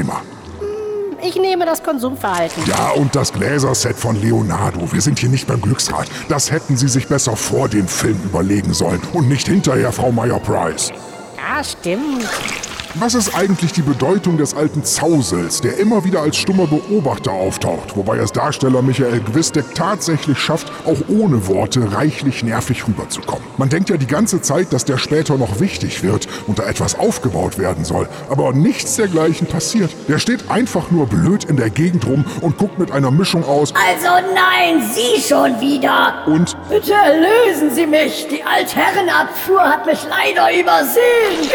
Ich 1.23 1.35
nehme 1.35 1.65
das 1.65 1.83
Konsumverhalten. 1.83 2.63
Ja, 2.65 2.91
und 2.91 3.15
das 3.15 3.31
Gläserset 3.31 3.95
von 3.95 4.19
Leonardo. 4.19 4.91
Wir 4.91 5.01
sind 5.01 5.19
hier 5.19 5.29
nicht 5.29 5.47
beim 5.47 5.61
Glücksrad. 5.61 6.07
Das 6.29 6.49
hätten 6.51 6.75
Sie 6.77 6.87
sich 6.87 7.07
besser 7.07 7.35
vor 7.35 7.69
dem 7.69 7.87
Film 7.87 8.19
überlegen 8.23 8.73
sollen 8.73 9.01
und 9.13 9.29
nicht 9.29 9.47
hinterher, 9.47 9.91
Frau 9.91 10.11
Meyer-Price. 10.11 10.89
Ja, 11.37 11.63
stimmt. 11.63 12.27
Was 12.95 13.13
ist 13.15 13.33
eigentlich 13.33 13.71
die 13.71 13.83
Bedeutung 13.83 14.37
des 14.37 14.53
alten 14.53 14.83
Zausels, 14.83 15.61
der 15.61 15.77
immer 15.77 16.03
wieder 16.03 16.21
als 16.21 16.35
stummer 16.35 16.67
Beobachter 16.67 17.31
auftaucht, 17.31 17.95
wobei 17.95 18.17
es 18.17 18.33
Darsteller 18.33 18.81
Michael 18.81 19.21
Gwistek 19.21 19.73
tatsächlich 19.75 20.37
schafft, 20.37 20.69
auch 20.85 20.97
ohne 21.07 21.47
Worte 21.47 21.93
reichlich 21.93 22.43
nervig 22.43 22.85
rüberzukommen? 22.85 23.43
Man 23.57 23.69
denkt 23.69 23.89
ja 23.89 23.95
die 23.95 24.07
ganze 24.07 24.41
Zeit, 24.41 24.73
dass 24.73 24.83
der 24.83 24.97
später 24.97 25.37
noch 25.37 25.61
wichtig 25.61 26.03
wird 26.03 26.27
und 26.47 26.59
da 26.59 26.63
etwas 26.63 26.99
aufgebaut 26.99 27.57
werden 27.57 27.85
soll, 27.85 28.09
aber 28.29 28.51
nichts 28.51 28.97
dergleichen 28.97 29.47
passiert. 29.47 29.91
Der 30.09 30.19
steht 30.19 30.51
einfach 30.51 30.91
nur 30.91 31.07
blöd 31.07 31.45
in 31.45 31.55
der 31.55 31.69
Gegend 31.69 32.05
rum 32.05 32.25
und 32.41 32.57
guckt 32.57 32.77
mit 32.77 32.91
einer 32.91 33.09
Mischung 33.09 33.45
aus 33.45 33.73
Also 33.89 34.27
nein, 34.35 34.83
Sie 34.93 35.21
schon 35.21 35.61
wieder! 35.61 36.23
und 36.25 36.57
Bitte 36.69 36.93
erlösen 36.93 37.73
Sie 37.73 37.87
mich! 37.87 38.27
Die 38.29 38.43
Altherrenabfuhr 38.43 39.61
hat 39.61 39.85
mich 39.85 39.99
leider 40.09 40.49
übersehen! 40.59 41.47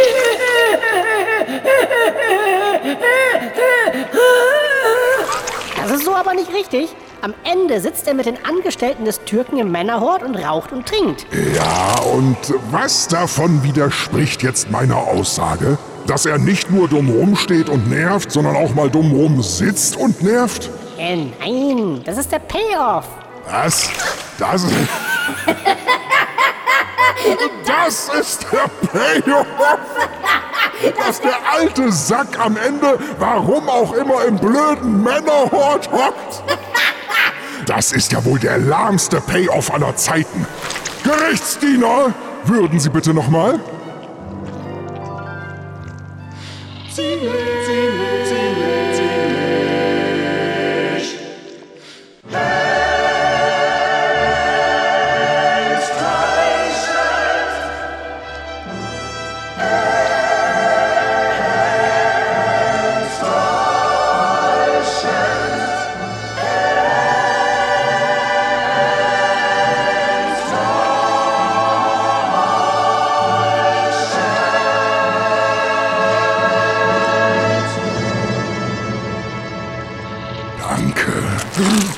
Das 5.82 5.90
ist 5.90 6.04
so 6.04 6.14
aber 6.14 6.34
nicht 6.34 6.52
richtig. 6.52 6.88
Am 7.22 7.32
Ende 7.44 7.80
sitzt 7.80 8.06
er 8.06 8.14
mit 8.14 8.26
den 8.26 8.44
Angestellten 8.44 9.04
des 9.04 9.22
Türken 9.24 9.58
im 9.58 9.72
Männerhort 9.72 10.22
und 10.22 10.36
raucht 10.36 10.72
und 10.72 10.86
trinkt. 10.86 11.26
Ja, 11.54 11.94
und 12.12 12.36
was 12.70 13.08
davon 13.08 13.62
widerspricht 13.62 14.42
jetzt 14.42 14.70
meiner 14.70 14.96
Aussage? 14.96 15.78
Dass 16.06 16.26
er 16.26 16.38
nicht 16.38 16.70
nur 16.70 16.88
dumm 16.88 17.08
rumsteht 17.08 17.68
und 17.68 17.88
nervt, 17.88 18.30
sondern 18.30 18.54
auch 18.56 18.74
mal 18.74 18.90
dumm 18.90 19.12
rum 19.12 19.42
sitzt 19.42 19.96
und 19.96 20.22
nervt? 20.22 20.70
Äh, 20.98 21.16
nein, 21.40 22.02
das 22.04 22.18
ist 22.18 22.30
der 22.30 22.38
Payoff. 22.40 23.06
Was? 23.50 23.88
Das 24.38 24.64
ist... 24.64 24.72
Das 27.66 28.08
ist 28.08 28.46
der 28.52 28.68
Payoff! 28.88 29.46
Dass 30.98 31.20
der 31.20 31.36
alte 31.52 31.90
Sack 31.92 32.38
am 32.38 32.56
Ende, 32.56 32.98
warum 33.18 33.68
auch 33.68 33.92
immer, 33.92 34.24
im 34.24 34.36
blöden 34.36 35.02
Männerhort 35.02 35.90
hockt! 35.90 36.42
Das 37.66 37.92
ist 37.92 38.12
ja 38.12 38.24
wohl 38.24 38.38
der 38.38 38.58
lahmste 38.58 39.20
Payoff 39.20 39.72
aller 39.72 39.96
Zeiten. 39.96 40.46
Gerichtsdiener, 41.02 42.14
würden 42.44 42.78
Sie 42.78 42.90
bitte 42.90 43.12
nochmal? 43.12 43.58
Danke. 46.96 48.25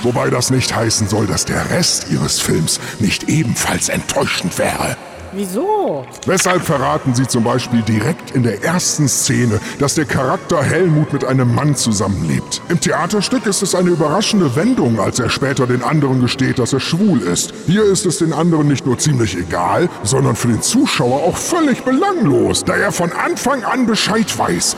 Wobei 0.08 0.30
das 0.30 0.48
nicht 0.48 0.74
heißen 0.74 1.06
soll, 1.06 1.26
dass 1.26 1.44
der 1.44 1.68
Rest 1.68 2.06
Ihres 2.10 2.40
Films 2.40 2.80
nicht 2.98 3.28
ebenfalls 3.28 3.90
enttäuschend 3.90 4.56
wäre. 4.56 4.96
Wieso? 5.32 6.06
Weshalb 6.24 6.62
verraten 6.62 7.14
Sie 7.14 7.26
zum 7.26 7.44
Beispiel 7.44 7.82
direkt 7.82 8.30
in 8.30 8.42
der 8.42 8.64
ersten 8.64 9.06
Szene, 9.06 9.60
dass 9.78 9.96
der 9.96 10.06
Charakter 10.06 10.62
Helmut 10.62 11.12
mit 11.12 11.26
einem 11.26 11.54
Mann 11.54 11.76
zusammenlebt? 11.76 12.62
Im 12.70 12.80
Theaterstück 12.80 13.44
ist 13.44 13.60
es 13.60 13.74
eine 13.74 13.90
überraschende 13.90 14.56
Wendung, 14.56 14.98
als 14.98 15.18
er 15.18 15.28
später 15.28 15.66
den 15.66 15.82
anderen 15.82 16.22
gesteht, 16.22 16.58
dass 16.58 16.72
er 16.72 16.80
schwul 16.80 17.20
ist. 17.20 17.52
Hier 17.66 17.84
ist 17.84 18.06
es 18.06 18.16
den 18.16 18.32
anderen 18.32 18.66
nicht 18.66 18.86
nur 18.86 18.96
ziemlich 18.96 19.36
egal, 19.36 19.90
sondern 20.04 20.36
für 20.36 20.48
den 20.48 20.62
Zuschauer 20.62 21.22
auch 21.22 21.36
völlig 21.36 21.82
belanglos, 21.82 22.64
da 22.64 22.74
er 22.76 22.92
von 22.92 23.12
Anfang 23.12 23.62
an 23.62 23.84
Bescheid 23.84 24.38
weiß. 24.38 24.74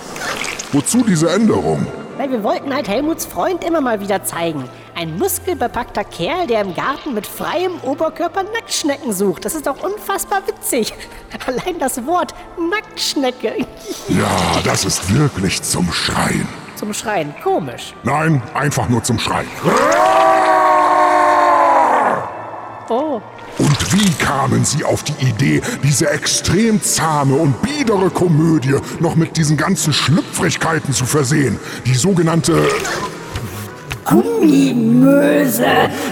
Wozu 0.73 1.05
diese 1.07 1.31
Änderung? 1.31 1.87
Weil 2.19 2.33
wir 2.33 2.43
wollten 2.43 2.75
halt 2.75 2.89
Helmuts 2.89 3.27
Freund 3.27 3.63
immer 3.63 3.81
mal 3.81 4.01
wieder 4.01 4.25
zeigen. 4.25 4.65
Ein 5.01 5.17
muskelbepackter 5.17 6.05
Kerl, 6.05 6.47
der 6.47 6.61
im 6.61 6.75
Garten 6.75 7.15
mit 7.15 7.27
freiem 7.27 7.81
Oberkörper 7.81 8.43
Nacktschnecken 8.43 9.15
sucht. 9.15 9.47
Das 9.47 9.55
ist 9.55 9.67
doch 9.67 9.83
unfassbar 9.83 10.43
witzig. 10.47 10.93
Allein 11.47 11.79
das 11.79 12.05
Wort 12.05 12.35
Nacktschnecke. 12.59 13.67
Ja, 14.09 14.61
das 14.63 14.85
ist 14.85 15.15
wirklich 15.15 15.63
zum 15.63 15.91
Schreien. 15.91 16.47
Zum 16.77 16.93
Schreien. 16.93 17.35
Komisch. 17.43 17.95
Nein, 18.03 18.43
einfach 18.53 18.91
nur 18.91 19.03
zum 19.03 19.19
Schreien. 19.19 19.49
Oh. 22.91 23.23
Und 23.57 23.93
wie 23.95 24.13
kamen 24.23 24.67
Sie 24.67 24.85
auf 24.85 25.03
die 25.03 25.25
Idee, 25.25 25.63
diese 25.83 26.11
extrem 26.11 26.83
zahme 26.83 27.37
und 27.37 27.63
biedere 27.63 28.11
Komödie 28.11 28.75
noch 28.99 29.15
mit 29.15 29.39
diesen 29.39 29.57
ganzen 29.57 29.95
Schlüpfrigkeiten 29.95 30.93
zu 30.93 31.07
versehen? 31.07 31.59
Die 31.87 31.95
sogenannte 31.95 32.69
Gummimöse! 34.11 35.65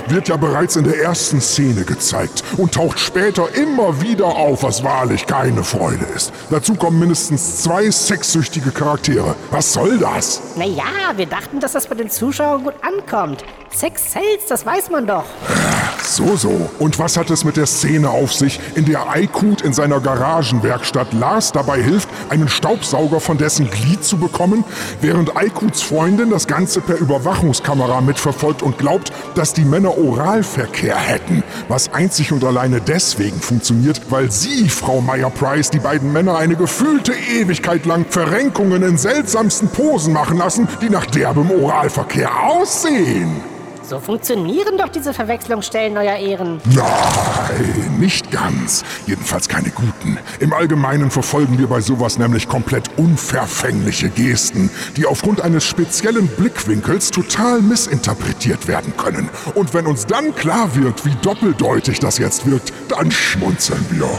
wird 0.08 0.28
ja 0.28 0.36
bereits 0.36 0.76
in 0.76 0.84
der 0.84 1.00
ersten 1.02 1.40
Szene 1.40 1.84
gezeigt 1.84 2.42
und 2.56 2.74
taucht 2.74 2.98
später 2.98 3.54
immer 3.54 4.00
wieder 4.00 4.26
auf, 4.26 4.62
was 4.62 4.82
wahrlich 4.84 5.26
keine 5.26 5.64
Freude 5.64 6.04
ist. 6.14 6.32
Dazu 6.50 6.74
kommen 6.74 6.98
mindestens 6.98 7.62
zwei 7.62 7.90
sexsüchtige 7.90 8.70
Charaktere. 8.70 9.34
Was 9.50 9.72
soll 9.72 9.98
das? 9.98 10.40
Naja, 10.56 10.84
wir 11.16 11.26
dachten, 11.26 11.60
dass 11.60 11.72
das 11.72 11.86
bei 11.86 11.94
den 11.94 12.10
Zuschauern 12.10 12.64
gut 12.64 12.74
ankommt. 12.82 13.44
Sex 13.74 14.12
sells, 14.12 14.46
das 14.48 14.64
weiß 14.64 14.90
man 14.90 15.06
doch. 15.06 15.24
So, 16.02 16.36
so. 16.36 16.70
Und 16.78 16.98
was 16.98 17.16
hat 17.16 17.30
es 17.30 17.44
mit 17.44 17.56
der 17.56 17.66
Szene 17.66 18.10
auf 18.10 18.32
sich, 18.32 18.60
in 18.74 18.84
der 18.84 19.10
Aykut 19.10 19.62
in 19.62 19.72
seiner 19.72 20.00
Garagenwerkstatt 20.00 21.12
Lars 21.12 21.52
dabei 21.52 21.82
hilft, 21.82 22.08
einen 22.28 22.48
Staubsauger 22.48 23.20
von 23.20 23.38
dessen 23.38 23.70
Glied 23.70 24.04
zu 24.04 24.16
bekommen, 24.16 24.64
während 25.00 25.36
Aykuts 25.36 25.82
Freundin 25.82 26.30
das 26.30 26.46
Ganze 26.46 26.80
per 26.80 26.98
Überwachungskamera 26.98 28.00
mitverfolgt 28.00 28.62
und 28.62 28.78
glaubt, 28.78 29.12
dass 29.34 29.52
die 29.52 29.64
Männer 29.64 29.98
Oralverkehr 29.98 30.96
hätten, 30.96 31.42
was 31.68 31.92
einzig 31.92 32.32
und 32.32 32.44
alleine 32.44 32.80
deswegen 32.80 33.40
funktioniert, 33.40 34.00
weil 34.10 34.30
sie, 34.30 34.68
Frau 34.68 35.00
Meyer-Price, 35.00 35.70
die 35.70 35.80
beiden 35.80 36.12
Männer 36.12 36.36
eine 36.36 36.56
gefühlte 36.56 37.12
Ewigkeit 37.12 37.86
lang 37.86 38.06
Verrenkungen 38.08 38.82
in 38.82 38.96
seltsamsten 38.96 39.68
Posen 39.68 40.12
machen 40.12 40.38
lassen, 40.38 40.68
die 40.80 40.90
nach 40.90 41.06
derbem 41.06 41.50
Oralverkehr 41.50 42.30
aussehen. 42.44 43.57
So 43.88 44.00
funktionieren 44.00 44.76
doch 44.76 44.90
diese 44.90 45.14
Verwechslungsstellen, 45.14 45.96
euer 45.96 46.16
Ehren. 46.16 46.60
Nein, 46.74 47.98
nicht 47.98 48.30
ganz. 48.30 48.84
Jedenfalls 49.06 49.48
keine 49.48 49.70
guten. 49.70 50.18
Im 50.40 50.52
Allgemeinen 50.52 51.10
verfolgen 51.10 51.58
wir 51.58 51.68
bei 51.68 51.80
sowas 51.80 52.18
nämlich 52.18 52.46
komplett 52.48 52.90
unverfängliche 52.98 54.10
Gesten, 54.10 54.68
die 54.98 55.06
aufgrund 55.06 55.40
eines 55.40 55.64
speziellen 55.64 56.28
Blickwinkels 56.28 57.10
total 57.10 57.62
missinterpretiert 57.62 58.68
werden 58.68 58.94
können. 58.98 59.30
Und 59.54 59.72
wenn 59.72 59.86
uns 59.86 60.04
dann 60.04 60.34
klar 60.34 60.74
wird, 60.74 61.06
wie 61.06 61.14
doppeldeutig 61.22 61.98
das 61.98 62.18
jetzt 62.18 62.44
wirkt, 62.44 62.74
dann 62.90 63.10
schmunzeln 63.10 63.86
wir. 63.88 64.10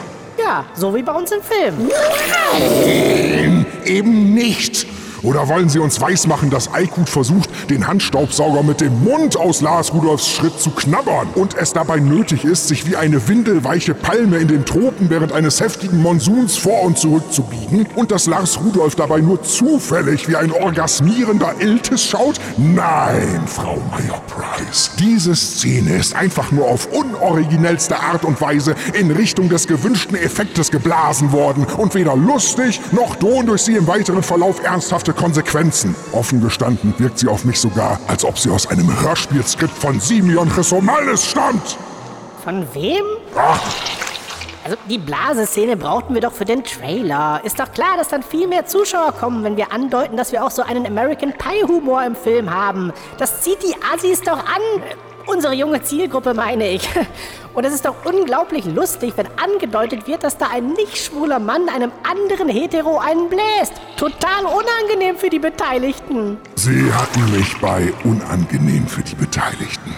Ja, 0.43 0.65
so 0.73 0.95
wie 0.95 1.03
bei 1.03 1.11
uns 1.11 1.31
im 1.31 1.43
Film. 1.43 1.91
Nein, 2.57 3.67
eben 3.85 4.33
nicht. 4.33 4.87
Oder 5.23 5.47
wollen 5.49 5.69
Sie 5.69 5.79
uns 5.79 5.99
weismachen, 5.99 6.49
dass 6.49 6.73
Aykut 6.73 7.09
versucht, 7.09 7.49
den 7.69 7.87
Handstaubsauger 7.87 8.63
mit 8.63 8.81
dem 8.81 9.03
Mund 9.03 9.37
aus 9.37 9.61
Lars 9.61 9.93
Rudolfs 9.93 10.29
Schritt 10.29 10.59
zu 10.59 10.71
knabbern 10.71 11.27
und 11.35 11.55
es 11.55 11.73
dabei 11.73 11.99
nötig 11.99 12.45
ist, 12.45 12.67
sich 12.67 12.87
wie 12.87 12.95
eine 12.95 13.27
windelweiche 13.27 13.93
Palme 13.93 14.37
in 14.37 14.47
den 14.47 14.65
Tropen 14.65 15.09
während 15.09 15.31
eines 15.31 15.59
heftigen 15.59 16.01
Monsuns 16.01 16.57
vor 16.57 16.83
und 16.83 16.97
zurück 16.97 17.31
zu 17.31 17.43
biegen 17.43 17.85
und 17.95 18.11
dass 18.11 18.27
Lars 18.27 18.59
Rudolf 18.59 18.95
dabei 18.95 19.19
nur 19.19 19.41
zufällig 19.43 20.27
wie 20.27 20.35
ein 20.35 20.51
orgasmierender 20.51 21.55
Iltis 21.59 22.03
schaut? 22.03 22.39
Nein, 22.57 23.41
Frau 23.45 23.81
Meyer-Price. 23.91 24.91
Diese 24.99 25.35
Szene 25.35 25.95
ist 25.95 26.15
einfach 26.15 26.51
nur 26.51 26.67
auf 26.67 26.87
unoriginellste 26.91 27.99
Art 27.99 28.23
und 28.23 28.39
Weise 28.41 28.75
in 28.93 29.11
Richtung 29.11 29.49
des 29.49 29.67
gewünschten 29.67 30.15
Effektes 30.17 30.71
geblasen 30.71 31.31
worden 31.31 31.65
und 31.77 31.95
weder 31.95 32.15
lustig 32.15 32.79
noch 32.91 33.15
drohen 33.15 33.47
durch 33.47 33.63
sie 33.63 33.75
im 33.75 33.87
weiteren 33.87 34.23
Verlauf 34.23 34.63
ernsthafte 34.63 35.08
Konsequenzen. 35.13 35.95
Offen 36.11 36.41
gestanden 36.41 36.93
wirkt 36.97 37.19
sie 37.19 37.27
auf 37.27 37.45
mich 37.45 37.59
sogar, 37.59 37.99
als 38.07 38.23
ob 38.25 38.37
sie 38.37 38.49
aus 38.49 38.67
einem 38.67 38.89
Hörspielskript 39.01 39.77
von 39.77 39.99
Simeon 39.99 40.49
Chrysomalis 40.49 41.25
stammt. 41.25 41.77
Von 42.43 42.65
wem? 42.73 43.03
Ach, 43.35 43.59
Also 44.65 44.77
die 44.89 44.97
Blaseszene 44.97 45.77
brauchten 45.77 46.13
wir 46.13 46.21
doch 46.21 46.33
für 46.33 46.45
den 46.45 46.63
Trailer. 46.63 47.41
Ist 47.43 47.59
doch 47.59 47.71
klar, 47.71 47.97
dass 47.97 48.09
dann 48.09 48.23
viel 48.23 48.47
mehr 48.47 48.65
Zuschauer 48.65 49.13
kommen, 49.13 49.43
wenn 49.43 49.57
wir 49.57 49.71
andeuten, 49.71 50.17
dass 50.17 50.31
wir 50.31 50.43
auch 50.43 50.51
so 50.51 50.61
einen 50.63 50.85
American 50.85 51.33
Pie 51.33 51.63
Humor 51.67 52.03
im 52.03 52.15
Film 52.15 52.53
haben. 52.53 52.91
Das 53.17 53.41
zieht 53.41 53.63
die 53.63 53.75
Assis 53.93 54.21
doch 54.21 54.37
an. 54.39 54.61
Unsere 55.31 55.53
junge 55.53 55.81
Zielgruppe 55.83 56.33
meine 56.33 56.67
ich. 56.69 56.89
Und 57.53 57.63
es 57.63 57.73
ist 57.73 57.85
doch 57.85 57.95
unglaublich 58.03 58.65
lustig, 58.65 59.13
wenn 59.15 59.27
angedeutet 59.37 60.07
wird, 60.07 60.23
dass 60.23 60.37
da 60.37 60.47
ein 60.51 60.73
nicht 60.73 60.97
schwuler 60.97 61.39
Mann 61.39 61.69
einem 61.69 61.91
anderen 62.03 62.49
Hetero 62.49 62.97
einen 62.97 63.29
bläst. 63.29 63.73
Total 63.95 64.45
unangenehm 64.45 65.17
für 65.17 65.29
die 65.29 65.39
Beteiligten. 65.39 66.37
Sie 66.55 66.91
hatten 66.91 67.31
mich 67.31 67.55
bei 67.59 67.93
unangenehm 68.03 68.87
für 68.87 69.03
die 69.03 69.15
Beteiligten. 69.15 69.93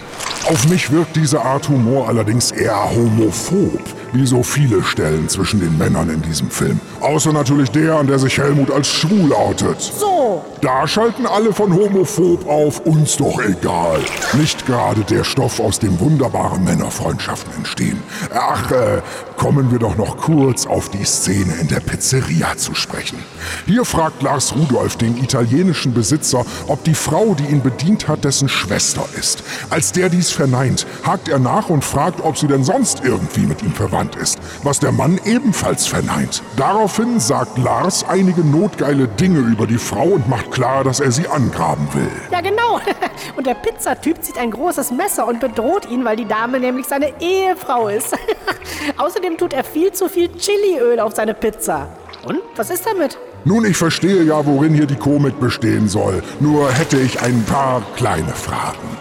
Auf 0.48 0.68
mich 0.68 0.90
wirkt 0.90 1.14
diese 1.14 1.40
Art 1.40 1.68
Humor 1.68 2.08
allerdings 2.08 2.50
eher 2.50 2.90
homophob, 2.90 3.80
wie 4.12 4.26
so 4.26 4.42
viele 4.42 4.82
Stellen 4.82 5.28
zwischen 5.28 5.60
den 5.60 5.78
Männern 5.78 6.10
in 6.10 6.20
diesem 6.20 6.50
Film. 6.50 6.80
Außer 7.00 7.32
natürlich 7.32 7.70
der, 7.70 7.94
an 7.94 8.08
der 8.08 8.18
sich 8.18 8.36
Helmut 8.38 8.70
als 8.70 8.88
schwul 8.88 9.32
outet. 9.32 9.80
So. 9.80 10.44
Da 10.60 10.86
schalten 10.86 11.26
alle 11.26 11.52
von 11.52 11.72
homophob 11.72 12.48
auf, 12.48 12.80
uns 12.80 13.16
doch 13.16 13.40
egal. 13.40 14.00
Nicht 14.34 14.66
gerade 14.66 15.02
der 15.02 15.22
Stoff, 15.22 15.60
aus 15.60 15.78
dem 15.78 15.98
wunderbare 16.00 16.58
Männerfreundschaften 16.58 17.54
entstehen. 17.54 18.02
Ach, 18.34 18.70
äh, 18.72 19.00
kommen 19.36 19.70
wir 19.70 19.78
doch 19.78 19.96
noch 19.96 20.16
kurz 20.16 20.66
auf 20.66 20.88
die 20.88 21.04
Szene 21.04 21.54
in 21.60 21.68
der 21.68 21.80
Pizzeria 21.80 22.56
zu 22.56 22.74
sprechen. 22.74 23.18
Hier 23.66 23.84
fragt 23.84 24.22
Lars 24.22 24.54
Rudolph 24.54 24.96
den 24.96 25.16
italienischen 25.22 25.94
Besitzer, 25.94 26.44
ob 26.68 26.84
die 26.84 26.94
Frau, 26.94 27.34
die 27.34 27.46
ihn 27.46 27.62
bedient 27.62 28.08
hat, 28.08 28.24
dessen 28.24 28.48
Schwester 28.48 29.04
ist. 29.18 29.42
Als 29.70 29.92
der 29.92 30.08
dies 30.08 30.30
verneint, 30.30 30.86
hakt 31.04 31.28
er 31.28 31.38
nach 31.38 31.68
und 31.68 31.84
fragt, 31.84 32.20
ob 32.20 32.38
sie 32.38 32.46
denn 32.46 32.64
sonst 32.64 33.02
irgendwie 33.04 33.46
mit 33.46 33.62
ihm 33.62 33.72
verwandt 33.72 34.16
ist, 34.16 34.38
was 34.62 34.78
der 34.78 34.92
Mann 34.92 35.20
ebenfalls 35.24 35.86
verneint. 35.86 36.42
Daraufhin 36.56 37.20
sagt 37.20 37.58
Lars 37.58 38.04
einige 38.08 38.42
notgeile 38.42 39.08
Dinge 39.08 39.40
über 39.40 39.66
die 39.66 39.78
Frau 39.78 40.04
und 40.04 40.28
macht 40.28 40.50
klar, 40.50 40.84
dass 40.84 41.00
er 41.00 41.12
sie 41.12 41.28
angraben 41.28 41.88
will. 41.94 42.10
Ja, 42.30 42.40
genau. 42.40 42.80
Und 43.36 43.46
der 43.46 43.54
Pizzatyp 43.54 44.22
zieht 44.22 44.38
ein 44.38 44.50
großes 44.50 44.90
Messer 44.90 45.26
und 45.26 45.40
bedroht 45.40 45.88
ihn, 45.88 46.04
weil 46.04 46.16
die 46.16 46.26
Dame 46.26 46.58
nämlich 46.58 46.86
seine 46.86 47.12
Ehefrau 47.20 47.88
ist. 47.88 48.16
Außerdem 48.96 49.21
tut 49.38 49.52
er 49.52 49.64
viel 49.64 49.92
zu 49.92 50.08
viel 50.08 50.28
Chiliöl 50.28 51.00
auf 51.00 51.14
seine 51.14 51.34
Pizza. 51.34 51.88
Und 52.24 52.40
was 52.56 52.70
ist 52.70 52.86
damit? 52.86 53.18
Nun, 53.44 53.64
ich 53.64 53.76
verstehe 53.76 54.22
ja, 54.22 54.44
worin 54.46 54.74
hier 54.74 54.86
die 54.86 54.96
Komik 54.96 55.40
bestehen 55.40 55.88
soll. 55.88 56.22
Nur 56.38 56.70
hätte 56.70 56.98
ich 56.98 57.20
ein 57.20 57.42
paar 57.44 57.82
kleine 57.96 58.32
Fragen. 58.32 58.96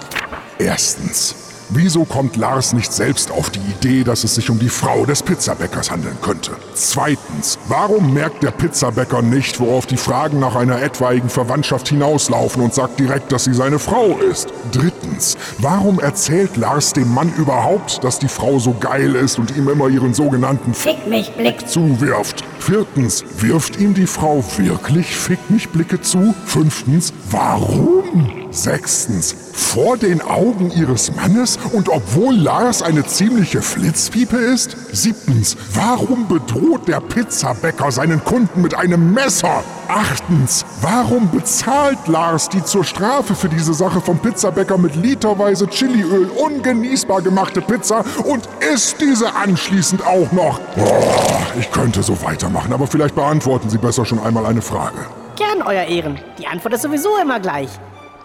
Erstens. 0.57 1.40
Wieso 1.73 2.03
kommt 2.03 2.35
Lars 2.35 2.73
nicht 2.73 2.91
selbst 2.91 3.31
auf 3.31 3.49
die 3.49 3.61
Idee, 3.61 4.03
dass 4.03 4.25
es 4.25 4.35
sich 4.35 4.49
um 4.49 4.59
die 4.59 4.67
Frau 4.67 5.05
des 5.05 5.23
Pizzabäckers 5.23 5.89
handeln 5.89 6.17
könnte? 6.21 6.51
Zweitens, 6.73 7.57
warum 7.69 8.13
merkt 8.13 8.43
der 8.43 8.51
Pizzabäcker 8.51 9.21
nicht, 9.21 9.57
worauf 9.61 9.85
die 9.85 9.95
Fragen 9.95 10.39
nach 10.39 10.55
einer 10.55 10.81
etwaigen 10.81 11.29
Verwandtschaft 11.29 11.87
hinauslaufen 11.87 12.61
und 12.61 12.73
sagt 12.73 12.99
direkt, 12.99 13.31
dass 13.31 13.45
sie 13.45 13.53
seine 13.53 13.79
Frau 13.79 14.17
ist? 14.17 14.49
Drittens, 14.73 15.37
warum 15.59 16.01
erzählt 16.01 16.57
Lars 16.57 16.91
dem 16.91 17.13
Mann 17.13 17.33
überhaupt, 17.37 18.03
dass 18.03 18.19
die 18.19 18.27
Frau 18.27 18.59
so 18.59 18.75
geil 18.77 19.15
ist 19.15 19.39
und 19.39 19.55
ihm 19.55 19.69
immer 19.69 19.87
ihren 19.87 20.13
sogenannten 20.13 20.73
Fick 20.73 21.07
mich, 21.07 21.31
Blick. 21.37 21.69
zuwirft? 21.69 22.43
Viertens, 22.59 23.23
wirft 23.37 23.79
ihm 23.79 23.93
die 23.93 24.07
Frau 24.07 24.43
wirklich 24.57 25.15
Fick 25.15 25.49
mich 25.49 25.69
Blicke 25.69 26.01
zu? 26.01 26.35
Fünftens, 26.45 27.13
warum? 27.29 28.40
Sechstens, 28.51 29.33
vor 29.53 29.95
den 29.95 30.21
Augen 30.21 30.71
ihres 30.71 31.15
Mannes 31.15 31.57
und 31.71 31.87
obwohl 31.87 32.35
Lars 32.35 32.81
eine 32.81 33.05
ziemliche 33.05 33.61
Flitzpiepe 33.61 34.35
ist? 34.35 34.75
Siebtens, 34.91 35.55
warum 35.73 36.27
bedroht 36.27 36.85
der 36.89 36.99
Pizzabäcker 36.99 37.91
seinen 37.91 38.21
Kunden 38.25 38.61
mit 38.61 38.75
einem 38.75 39.13
Messer? 39.13 39.63
Achtens, 39.87 40.65
warum 40.81 41.31
bezahlt 41.31 42.07
Lars 42.07 42.49
die 42.49 42.61
zur 42.63 42.83
Strafe 42.83 43.35
für 43.35 43.47
diese 43.47 43.73
Sache 43.73 44.01
vom 44.01 44.19
Pizzabäcker 44.19 44.77
mit 44.77 44.97
literweise 44.97 45.67
Chiliöl 45.67 46.29
ungenießbar 46.29 47.21
gemachte 47.21 47.61
Pizza 47.61 48.03
und 48.25 48.49
isst 48.73 48.99
diese 48.99 49.33
anschließend 49.33 50.05
auch 50.05 50.31
noch? 50.33 50.59
Boah, 50.75 51.47
ich 51.57 51.71
könnte 51.71 52.03
so 52.03 52.21
weitermachen, 52.21 52.73
aber 52.73 52.85
vielleicht 52.85 53.15
beantworten 53.15 53.69
Sie 53.69 53.77
besser 53.77 54.03
schon 54.03 54.19
einmal 54.19 54.45
eine 54.45 54.61
Frage. 54.61 54.97
Gern, 55.37 55.61
Euer 55.61 55.85
Ehren. 55.85 56.19
Die 56.37 56.47
Antwort 56.47 56.73
ist 56.73 56.81
sowieso 56.81 57.17
immer 57.21 57.39
gleich. 57.39 57.69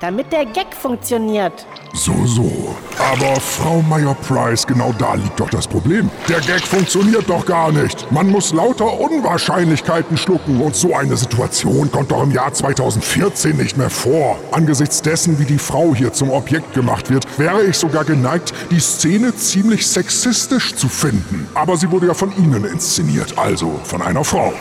Damit 0.00 0.30
der 0.30 0.44
Gag 0.44 0.74
funktioniert. 0.74 1.66
So, 1.94 2.12
so. 2.26 2.76
Aber 2.98 3.40
Frau 3.40 3.80
Meyer-Price, 3.80 4.66
genau 4.66 4.92
da 4.98 5.14
liegt 5.14 5.40
doch 5.40 5.48
das 5.48 5.66
Problem. 5.66 6.10
Der 6.28 6.40
Gag 6.40 6.60
funktioniert 6.60 7.30
doch 7.30 7.46
gar 7.46 7.72
nicht. 7.72 8.10
Man 8.12 8.28
muss 8.28 8.52
lauter 8.52 9.00
Unwahrscheinlichkeiten 9.00 10.18
schlucken 10.18 10.60
und 10.60 10.76
so 10.76 10.94
eine 10.94 11.16
Situation 11.16 11.90
kommt 11.90 12.10
doch 12.10 12.22
im 12.22 12.30
Jahr 12.30 12.52
2014 12.52 13.56
nicht 13.56 13.78
mehr 13.78 13.88
vor. 13.88 14.38
Angesichts 14.52 15.00
dessen, 15.00 15.38
wie 15.38 15.46
die 15.46 15.58
Frau 15.58 15.94
hier 15.94 16.12
zum 16.12 16.30
Objekt 16.30 16.74
gemacht 16.74 17.08
wird, 17.08 17.26
wäre 17.38 17.64
ich 17.64 17.78
sogar 17.78 18.04
geneigt, 18.04 18.52
die 18.70 18.80
Szene 18.80 19.34
ziemlich 19.34 19.86
sexistisch 19.86 20.74
zu 20.74 20.88
finden. 20.88 21.48
Aber 21.54 21.78
sie 21.78 21.90
wurde 21.90 22.08
ja 22.08 22.14
von 22.14 22.36
Ihnen 22.36 22.66
inszeniert, 22.66 23.38
also 23.38 23.80
von 23.84 24.02
einer 24.02 24.24
Frau. 24.24 24.52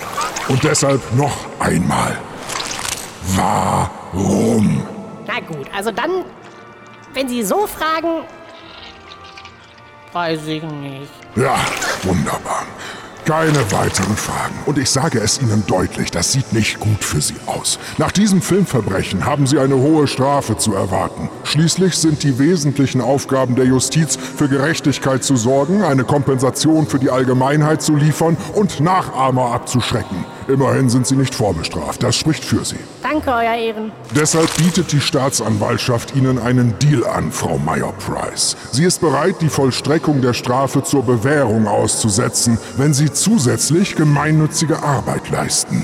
Und 0.47 0.63
deshalb 0.63 1.01
noch 1.17 1.35
einmal. 1.59 2.17
Warum? 3.35 4.94
Na 5.35 5.41
gut, 5.41 5.67
also 5.75 5.91
dann, 5.91 6.23
wenn 7.13 7.27
Sie 7.27 7.43
so 7.43 7.67
fragen, 7.67 8.23
weiß 10.13 10.47
ich 10.47 10.63
nicht. 10.63 11.11
Ja, 11.35 11.57
wunderbar. 12.03 12.65
Keine 13.25 13.69
weiteren 13.71 14.15
Fragen. 14.15 14.53
Und 14.65 14.77
ich 14.77 14.89
sage 14.89 15.19
es 15.19 15.41
Ihnen 15.41 15.65
deutlich, 15.65 16.11
das 16.11 16.31
sieht 16.31 16.53
nicht 16.53 16.79
gut 16.79 17.03
für 17.03 17.19
Sie 17.19 17.35
aus. 17.47 17.79
Nach 17.97 18.11
diesem 18.11 18.41
Filmverbrechen 18.41 19.25
haben 19.25 19.47
Sie 19.47 19.57
eine 19.59 19.75
hohe 19.75 20.07
Strafe 20.07 20.57
zu 20.57 20.75
erwarten. 20.75 21.29
Schließlich 21.43 21.97
sind 21.97 22.23
die 22.23 22.37
wesentlichen 22.37 23.01
Aufgaben 23.01 23.55
der 23.55 23.65
Justiz 23.65 24.15
für 24.15 24.47
Gerechtigkeit 24.47 25.23
zu 25.23 25.35
sorgen, 25.35 25.83
eine 25.83 26.03
Kompensation 26.03 26.87
für 26.87 26.99
die 26.99 27.09
Allgemeinheit 27.09 27.81
zu 27.81 27.95
liefern 27.95 28.37
und 28.53 28.79
Nachahmer 28.79 29.51
abzuschrecken. 29.53 30.23
Immerhin 30.47 30.89
sind 30.89 31.07
Sie 31.07 31.15
nicht 31.15 31.33
vorbestraft. 31.33 32.03
Das 32.03 32.15
spricht 32.15 32.45
für 32.45 32.63
Sie. 32.63 32.77
Danke, 33.01 33.31
Euer 33.31 33.55
Ehren. 33.55 33.91
Deshalb 34.15 34.55
bietet 34.57 34.91
die 34.91 35.01
Staatsanwaltschaft 35.01 36.15
Ihnen 36.15 36.37
einen 36.37 36.77
Deal 36.79 37.05
an, 37.05 37.31
Frau 37.31 37.57
Meyer-Price. 37.57 38.55
Sie 38.71 38.83
ist 38.83 39.01
bereit, 39.01 39.35
die 39.41 39.49
Vollstreckung 39.49 40.21
der 40.21 40.33
Strafe 40.33 40.83
zur 40.83 41.03
Bewährung 41.03 41.67
auszusetzen, 41.67 42.59
wenn 42.77 42.93
Sie 42.93 43.11
zusätzlich 43.11 43.95
gemeinnützige 43.95 44.83
Arbeit 44.83 45.29
leisten. 45.31 45.83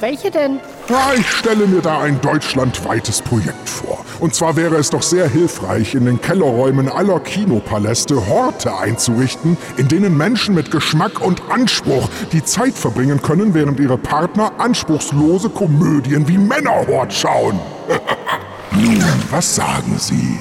Welche 0.00 0.30
denn? 0.30 0.60
Ja, 0.88 1.12
ich 1.16 1.26
stelle 1.30 1.66
mir 1.66 1.80
da 1.80 2.00
ein 2.00 2.20
deutschlandweites 2.20 3.22
Projekt 3.22 3.68
vor. 3.68 4.04
Und 4.20 4.34
zwar 4.34 4.56
wäre 4.56 4.76
es 4.76 4.90
doch 4.90 5.02
sehr 5.02 5.28
hilfreich, 5.28 5.94
in 5.94 6.04
den 6.04 6.20
Kellerräumen 6.20 6.88
aller 6.90 7.18
Kinopaläste 7.20 8.26
Horte 8.26 8.76
einzurichten, 8.76 9.56
in 9.78 9.88
denen 9.88 10.16
Menschen 10.16 10.54
mit 10.54 10.70
Geschmack 10.70 11.20
und 11.20 11.42
Anspruch 11.50 12.08
die 12.32 12.44
Zeit 12.44 12.74
verbringen 12.74 13.22
können, 13.22 13.54
während 13.54 13.80
ihre 13.80 13.96
Partner 13.96 14.52
anspruchslose 14.58 15.48
Komödien 15.48 16.28
wie 16.28 16.38
Männerhort 16.38 17.12
schauen. 17.12 17.58
Nun, 18.72 19.02
was 19.30 19.56
sagen 19.56 19.96
Sie? 19.98 20.38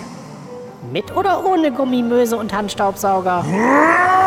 Mit 0.91 1.15
oder 1.15 1.45
ohne 1.45 1.71
Gummimöse 1.71 2.35
und 2.37 2.53
Handstaubsauger? 2.53 3.45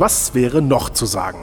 Was 0.00 0.32
wäre 0.32 0.62
noch 0.62 0.90
zu 0.90 1.06
sagen? 1.06 1.40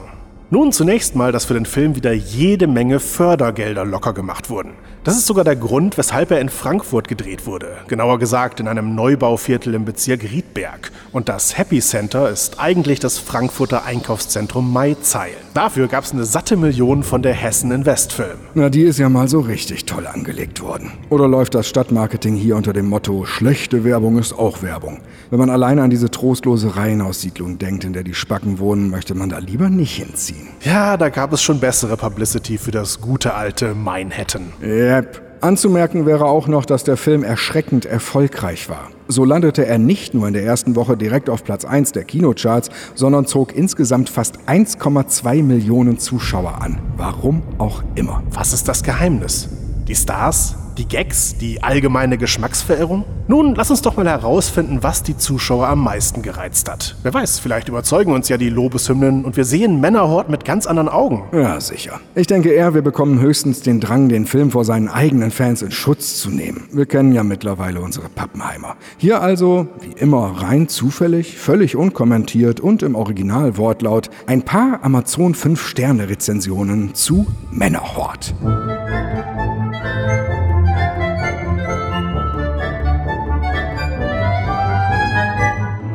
Nun 0.48 0.72
zunächst 0.72 1.14
mal, 1.14 1.30
dass 1.30 1.44
für 1.44 1.52
den 1.52 1.66
Film 1.66 1.94
wieder 1.94 2.14
jede 2.14 2.66
Menge 2.66 3.00
Fördergelder 3.00 3.84
locker 3.84 4.14
gemacht 4.14 4.48
wurden. 4.48 4.72
Das 5.06 5.16
ist 5.16 5.28
sogar 5.28 5.44
der 5.44 5.54
Grund, 5.54 5.98
weshalb 5.98 6.32
er 6.32 6.40
in 6.40 6.48
Frankfurt 6.48 7.06
gedreht 7.06 7.46
wurde. 7.46 7.76
Genauer 7.86 8.18
gesagt 8.18 8.58
in 8.58 8.66
einem 8.66 8.96
Neubauviertel 8.96 9.72
im 9.74 9.84
Bezirk 9.84 10.24
Riedberg. 10.24 10.90
Und 11.12 11.28
das 11.28 11.56
Happy 11.56 11.78
Center 11.78 12.28
ist 12.28 12.58
eigentlich 12.58 12.98
das 12.98 13.16
Frankfurter 13.16 13.84
Einkaufszentrum 13.84 14.72
Maizeil. 14.72 15.30
Dafür 15.54 15.86
gab 15.86 16.02
es 16.02 16.12
eine 16.12 16.24
satte 16.24 16.56
Million 16.56 17.04
von 17.04 17.22
der 17.22 17.34
Hessen 17.34 17.70
Investfilm. 17.70 18.36
Na, 18.54 18.68
die 18.68 18.82
ist 18.82 18.98
ja 18.98 19.08
mal 19.08 19.28
so 19.28 19.38
richtig 19.38 19.84
toll 19.84 20.08
angelegt 20.08 20.60
worden. 20.60 20.90
Oder 21.08 21.28
läuft 21.28 21.54
das 21.54 21.68
Stadtmarketing 21.68 22.34
hier 22.34 22.56
unter 22.56 22.72
dem 22.72 22.88
Motto, 22.88 23.26
schlechte 23.26 23.84
Werbung 23.84 24.18
ist 24.18 24.32
auch 24.32 24.60
Werbung? 24.62 24.98
Wenn 25.30 25.38
man 25.38 25.50
alleine 25.50 25.82
an 25.82 25.90
diese 25.90 26.10
trostlose 26.10 26.74
Reihenhaussiedlung 26.74 27.58
denkt, 27.58 27.84
in 27.84 27.92
der 27.92 28.02
die 28.02 28.14
Spacken 28.14 28.58
wohnen, 28.58 28.90
möchte 28.90 29.14
man 29.14 29.28
da 29.28 29.38
lieber 29.38 29.70
nicht 29.70 29.94
hinziehen. 29.96 30.48
Ja, 30.64 30.96
da 30.96 31.10
gab 31.10 31.32
es 31.32 31.42
schon 31.42 31.60
bessere 31.60 31.96
Publicity 31.96 32.58
für 32.58 32.72
das 32.72 33.00
gute 33.00 33.34
alte 33.34 33.74
Manhattan. 33.76 34.52
Yep. 34.96 35.22
Anzumerken 35.42 36.06
wäre 36.06 36.24
auch 36.24 36.48
noch, 36.48 36.64
dass 36.64 36.82
der 36.82 36.96
Film 36.96 37.22
erschreckend 37.22 37.84
erfolgreich 37.84 38.68
war. 38.68 38.88
So 39.06 39.24
landete 39.24 39.66
er 39.66 39.78
nicht 39.78 40.14
nur 40.14 40.26
in 40.26 40.32
der 40.32 40.44
ersten 40.44 40.74
Woche 40.76 40.96
direkt 40.96 41.28
auf 41.30 41.44
Platz 41.44 41.64
1 41.64 41.92
der 41.92 42.04
Kinocharts, 42.04 42.70
sondern 42.94 43.26
zog 43.26 43.54
insgesamt 43.54 44.08
fast 44.08 44.38
1,2 44.46 45.42
Millionen 45.42 45.98
Zuschauer 45.98 46.60
an. 46.62 46.78
Warum 46.96 47.42
auch 47.58 47.82
immer. 47.94 48.22
Was 48.32 48.52
ist 48.52 48.66
das 48.66 48.82
Geheimnis? 48.82 49.48
Die 49.86 49.94
Stars? 49.94 50.56
Die 50.78 50.86
Gags? 50.86 51.38
Die 51.38 51.62
allgemeine 51.62 52.18
Geschmacksverirrung? 52.18 53.04
Nun, 53.28 53.54
lass 53.54 53.70
uns 53.70 53.80
doch 53.80 53.96
mal 53.96 54.06
herausfinden, 54.06 54.82
was 54.82 55.02
die 55.02 55.16
Zuschauer 55.16 55.68
am 55.68 55.82
meisten 55.82 56.20
gereizt 56.20 56.70
hat. 56.70 56.96
Wer 57.02 57.14
weiß, 57.14 57.38
vielleicht 57.38 57.68
überzeugen 57.68 58.12
uns 58.12 58.28
ja 58.28 58.36
die 58.36 58.50
Lobeshymnen 58.50 59.24
und 59.24 59.38
wir 59.38 59.46
sehen 59.46 59.80
Männerhort 59.80 60.28
mit 60.28 60.44
ganz 60.44 60.66
anderen 60.66 60.90
Augen. 60.90 61.24
Ja, 61.32 61.58
sicher. 61.60 62.00
Ich 62.14 62.26
denke 62.26 62.50
eher, 62.50 62.74
wir 62.74 62.82
bekommen 62.82 63.20
höchstens 63.20 63.62
den 63.62 63.80
Drang, 63.80 64.10
den 64.10 64.26
Film 64.26 64.50
vor 64.50 64.66
seinen 64.66 64.88
eigenen 64.88 65.30
Fans 65.30 65.62
in 65.62 65.70
Schutz 65.70 66.20
zu 66.20 66.28
nehmen. 66.28 66.68
Wir 66.72 66.84
kennen 66.84 67.12
ja 67.12 67.24
mittlerweile 67.24 67.80
unsere 67.80 68.10
Pappenheimer. 68.10 68.76
Hier 68.98 69.22
also, 69.22 69.68
wie 69.80 69.98
immer, 69.98 70.42
rein 70.42 70.68
zufällig, 70.68 71.38
völlig 71.38 71.74
unkommentiert 71.74 72.60
und 72.60 72.82
im 72.82 72.96
Originalwortlaut 72.96 74.10
ein 74.26 74.42
paar 74.42 74.80
Amazon 74.82 75.34
5-Sterne-Rezensionen 75.34 76.94
zu 76.94 77.26
Männerhort. 77.50 78.34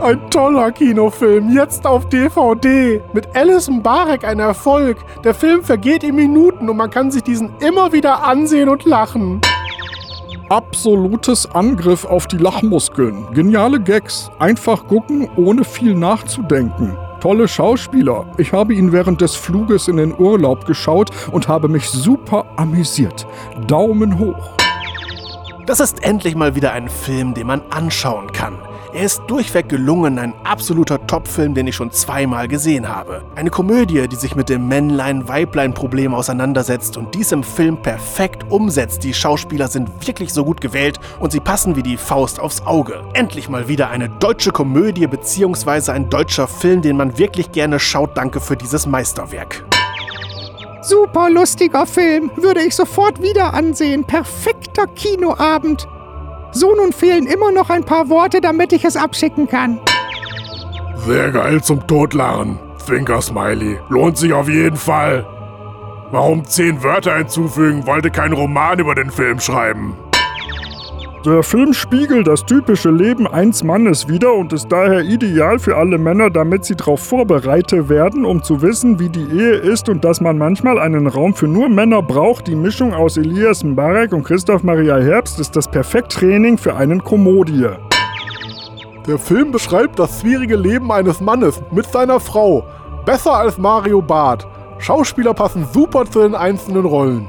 Ein 0.02 0.32
toller 0.32 0.72
Kinofilm, 0.72 1.52
jetzt 1.52 1.86
auf 1.86 2.10
DVD. 2.10 3.04
Mit 3.14 3.36
Alice 3.36 3.70
Mbarek 3.70 4.24
ein 4.24 4.40
Erfolg. 4.40 4.98
Der 5.24 5.36
Film 5.36 5.64
vergeht 5.64 6.04
in 6.04 6.16
Minuten 6.16 6.68
und 6.68 6.78
man 6.78 6.90
kann 6.90 7.12
sich 7.12 7.22
diesen 7.22 7.52
immer 7.60 7.94
wieder 7.94 8.24
ansehen 8.24 8.68
und 8.68 8.84
lachen. 8.86 9.42
Absolutes 10.50 11.52
Angriff 11.52 12.04
auf 12.04 12.26
die 12.26 12.38
Lachmuskeln. 12.38 13.28
Geniale 13.36 13.80
Gags. 13.80 14.32
Einfach 14.40 14.88
gucken, 14.88 15.30
ohne 15.36 15.64
viel 15.64 15.94
nachzudenken. 15.94 16.98
Tolle 17.20 17.48
Schauspieler. 17.48 18.26
Ich 18.40 18.54
habe 18.54 18.74
ihn 18.74 18.92
während 18.92 19.22
des 19.22 19.36
Fluges 19.36 19.88
in 19.88 19.98
den 19.98 20.18
Urlaub 20.18 20.66
geschaut 20.66 21.12
und 21.32 21.48
habe 21.48 21.68
mich 21.68 21.88
super 21.88 22.48
amüsiert. 22.56 23.28
Daumen 23.68 24.18
hoch. 24.18 24.58
Das 25.68 25.80
ist 25.80 26.04
endlich 26.04 26.34
mal 26.34 26.56
wieder 26.56 26.72
ein 26.72 26.90
Film, 26.90 27.36
den 27.36 27.46
man 27.46 27.62
anschauen 27.70 28.32
kann. 28.32 28.58
Er 28.94 29.04
ist 29.04 29.22
durchweg 29.28 29.70
gelungen, 29.70 30.20
ein 30.20 30.34
absoluter 30.44 31.08
Topfilm, 31.08 31.54
den 31.54 31.66
ich 31.66 31.76
schon 31.76 31.92
zweimal 31.92 32.50
gesehen 32.50 32.90
habe. 32.90 33.24
Eine 33.36 33.50
Komödie, 33.50 34.06
die 34.10 34.18
sich 34.18 34.36
mit 34.36 34.50
dem 34.50 34.68
Männlein-Weiblein-Problem 34.68 36.14
auseinandersetzt 36.14 36.98
und 36.98 37.16
dies 37.16 37.32
im 37.32 37.42
Film 37.42 37.78
perfekt 37.78 38.52
umsetzt. 38.52 39.06
Die 39.06 39.14
Schauspieler 39.14 39.70
sind 39.70 39.90
wirklich 40.06 40.34
so 40.34 40.44
gut 40.44 40.60
gewählt 40.60 41.00
und 41.22 41.32
sie 41.32 41.40
passen 41.40 41.78
wie 41.78 41.84
die 41.84 41.96
Faust 41.96 42.42
aufs 42.42 42.66
Auge. 42.66 43.06
Endlich 43.14 43.48
mal 43.48 43.70
wieder 43.70 43.90
eine 43.90 44.10
deutsche 44.10 44.52
Komödie 44.52 45.08
bzw. 45.08 45.92
ein 45.92 46.10
deutscher 46.10 46.50
Film, 46.50 46.82
den 46.82 46.98
man 46.98 47.18
wirklich 47.18 47.54
gerne 47.54 47.80
schaut. 47.80 48.18
Danke 48.18 48.42
für 48.42 48.58
dieses 48.58 48.86
Meisterwerk. 48.88 49.64
Super 50.82 51.30
lustiger 51.30 51.86
Film, 51.86 52.30
würde 52.36 52.62
ich 52.62 52.76
sofort 52.76 53.22
wieder 53.22 53.54
ansehen. 53.54 54.04
Perfekter 54.04 54.88
Kinoabend. 54.88 55.88
So, 56.52 56.76
nun 56.76 56.92
fehlen 56.92 57.28
immer 57.28 57.52
noch 57.52 57.70
ein 57.70 57.84
paar 57.84 58.10
Worte, 58.10 58.42
damit 58.42 58.74
ich 58.74 58.84
es 58.84 58.98
abschicken 58.98 59.48
kann. 59.48 59.80
Sehr 60.98 61.32
geil 61.32 61.64
zum 61.64 61.86
Totlachen. 61.88 62.60
Zwinker 62.78 63.22
Smiley. 63.22 63.80
Lohnt 63.90 64.18
sich 64.18 64.34
auf 64.34 64.50
jeden 64.50 64.76
Fall. 64.76 65.26
Warum 66.12 66.46
zehn 66.46 66.84
Wörter 66.84 67.18
hinzufügen? 67.18 67.88
Wollte 67.88 68.12
keinen 68.12 68.34
Roman 68.34 68.80
über 68.80 68.96
den 68.96 69.12
Film 69.12 69.40
schreiben. 69.40 69.96
Der 71.24 71.44
Film 71.44 71.72
spiegelt 71.72 72.26
das 72.26 72.44
typische 72.44 72.90
Leben 72.90 73.28
eines 73.28 73.64
Mannes 73.64 74.08
wider 74.08 74.34
und 74.34 74.54
ist 74.54 74.72
daher 74.72 75.02
ideal 75.02 75.60
für 75.60 75.78
alle 75.78 76.00
Männer, 76.00 76.32
damit 76.32 76.66
sie 76.66 76.76
darauf 76.76 77.00
vorbereitet 77.00 77.90
werden, 77.90 78.26
um 78.26 78.42
zu 78.42 78.64
wissen, 78.64 78.98
wie 78.98 79.10
die 79.10 79.28
Ehe 79.32 79.54
ist 79.54 79.88
und 79.88 80.04
dass 80.04 80.20
man 80.20 80.40
manchmal 80.40 80.80
einen 80.80 81.06
Raum 81.06 81.36
für 81.36 81.48
nur 81.48 81.70
Männer 81.70 82.02
braucht. 82.02 82.48
Die 82.48 82.56
Mischung 82.56 82.96
aus 82.96 83.18
Elias 83.18 83.64
Mbarek 83.64 84.14
und 84.14 84.24
Christoph 84.24 84.64
Maria 84.64 84.98
Herbst 84.98 85.40
ist 85.40 85.56
das 85.56 85.68
Perfekttraining 85.68 86.58
für 86.58 86.76
einen 86.76 87.04
Komödie. 87.04 87.70
Der 89.06 89.20
Film 89.20 89.52
beschreibt 89.52 90.00
das 90.00 90.22
schwierige 90.22 90.56
Leben 90.56 90.92
eines 90.92 91.22
Mannes 91.22 91.62
mit 91.70 91.86
seiner 91.86 92.20
Frau. 92.20 92.64
Besser 93.06 93.34
als 93.34 93.60
Mario 93.60 94.02
Barth. 94.02 94.48
Schauspieler 94.80 95.36
passen 95.36 95.68
super 95.72 96.04
zu 96.06 96.22
den 96.22 96.34
einzelnen 96.34 96.86
Rollen. 96.86 97.28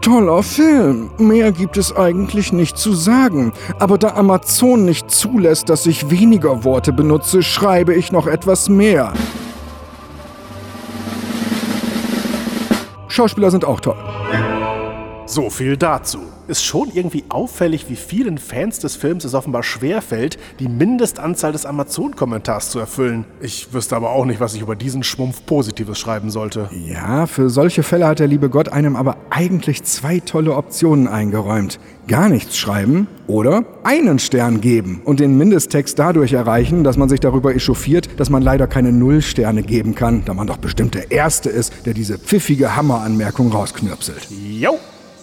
Toller 0.00 0.42
Film. 0.42 1.10
Mehr 1.18 1.52
gibt 1.52 1.76
es 1.76 1.94
eigentlich 1.94 2.52
nicht 2.52 2.78
zu 2.78 2.94
sagen. 2.94 3.52
Aber 3.78 3.98
da 3.98 4.14
Amazon 4.14 4.84
nicht 4.84 5.10
zulässt, 5.10 5.68
dass 5.68 5.86
ich 5.86 6.10
weniger 6.10 6.64
Worte 6.64 6.92
benutze, 6.92 7.42
schreibe 7.42 7.94
ich 7.94 8.12
noch 8.12 8.26
etwas 8.26 8.68
mehr. 8.68 9.12
Schauspieler 13.08 13.50
sind 13.50 13.64
auch 13.64 13.80
toll. 13.80 13.96
So 15.30 15.50
viel 15.50 15.76
dazu. 15.76 16.20
Ist 16.46 16.64
schon 16.64 16.88
irgendwie 16.90 17.24
auffällig, 17.28 17.90
wie 17.90 17.96
vielen 17.96 18.38
Fans 18.38 18.78
des 18.78 18.96
Films 18.96 19.26
es 19.26 19.34
offenbar 19.34 19.62
schwerfällt, 19.62 20.38
die 20.58 20.68
Mindestanzahl 20.68 21.52
des 21.52 21.66
Amazon-Kommentars 21.66 22.70
zu 22.70 22.78
erfüllen. 22.78 23.26
Ich 23.42 23.74
wüsste 23.74 23.94
aber 23.94 24.08
auch 24.12 24.24
nicht, 24.24 24.40
was 24.40 24.54
ich 24.54 24.62
über 24.62 24.74
diesen 24.74 25.02
Schmumpf 25.02 25.44
Positives 25.44 25.98
schreiben 25.98 26.30
sollte. 26.30 26.70
Ja, 26.86 27.26
für 27.26 27.50
solche 27.50 27.82
Fälle 27.82 28.06
hat 28.06 28.20
der 28.20 28.26
liebe 28.26 28.48
Gott 28.48 28.70
einem 28.70 28.96
aber 28.96 29.18
eigentlich 29.28 29.82
zwei 29.82 30.18
tolle 30.20 30.54
Optionen 30.54 31.08
eingeräumt. 31.08 31.78
Gar 32.06 32.30
nichts 32.30 32.56
schreiben 32.56 33.06
oder 33.26 33.64
einen 33.84 34.18
Stern 34.18 34.62
geben 34.62 35.02
und 35.04 35.20
den 35.20 35.36
Mindesttext 35.36 35.98
dadurch 35.98 36.32
erreichen, 36.32 36.84
dass 36.84 36.96
man 36.96 37.10
sich 37.10 37.20
darüber 37.20 37.54
echauffiert, 37.54 38.08
dass 38.18 38.30
man 38.30 38.42
leider 38.42 38.66
keine 38.66 38.92
Nullsterne 38.92 39.62
geben 39.62 39.94
kann, 39.94 40.24
da 40.24 40.32
man 40.32 40.46
doch 40.46 40.56
bestimmt 40.56 40.94
der 40.94 41.10
Erste 41.10 41.50
ist, 41.50 41.84
der 41.84 41.92
diese 41.92 42.18
pfiffige 42.18 42.74
Hammeranmerkung 42.74 43.52
rausknirpselt. 43.52 44.26
Jo! 44.30 44.78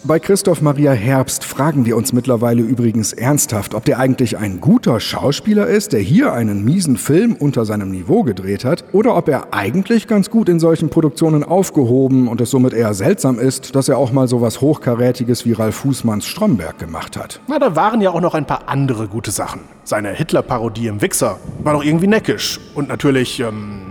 Bei 0.08 0.20
Christoph 0.20 0.62
Maria 0.62 0.91
Herbst 0.91 1.44
fragen 1.44 1.88
wir 1.88 1.98
uns 1.98 2.13
mittlerweile 2.13 2.62
übrigens 2.62 3.12
ernsthaft, 3.12 3.74
ob 3.74 3.86
der 3.86 3.98
eigentlich 3.98 4.38
ein 4.38 4.62
guter 4.62 5.00
Schauspieler 5.00 5.65
ist, 5.65 5.94
der 5.94 6.00
hier 6.00 6.32
einen 6.32 6.63
miesen 6.63 6.98
Film 6.98 7.36
unter 7.36 7.65
seinem 7.65 7.89
Niveau 7.89 8.22
gedreht 8.22 8.65
hat, 8.65 8.84
oder 8.91 9.18
ob 9.18 9.28
er 9.30 9.56
eigentlich 9.56 10.06
ganz 10.08 10.30
gut 10.30 10.48
in 10.48 10.60
solchen 10.60 10.89
Produktionen 10.89 11.44
aufgehoben 11.44 12.28
und 12.28 12.39
es 12.39 12.52
somit 12.52 12.74
eher 12.74 12.94
seltsam 12.94 13.39
ist, 13.39 13.76
dass 13.76 13.89
er 13.89 13.98
auch 13.98 14.12
mal 14.12 14.28
sowas 14.28 14.62
Hochkarätiges 14.62 15.44
wie 15.44 15.54
Ralf 15.54 15.78
Fußmanns 15.78 16.28
Stromberg 16.28 16.78
gemacht 16.78 17.18
hat. 17.18 17.39
Na, 17.48 17.58
da 17.58 17.76
waren 17.76 18.00
ja 18.00 18.12
auch 18.12 18.22
noch 18.22 18.36
ein 18.36 18.46
paar 18.46 18.70
andere 18.70 19.08
gute 19.08 19.32
Sachen. 19.32 19.62
Seine 19.86 20.12
Hitler-Parodie 20.12 20.86
im 20.86 21.02
Wichser 21.02 21.39
war 21.63 21.74
doch 21.74 21.84
irgendwie 21.84 22.06
neckisch. 22.06 22.60
Und 22.76 22.89
natürlich, 22.89 23.39
ähm, 23.39 23.82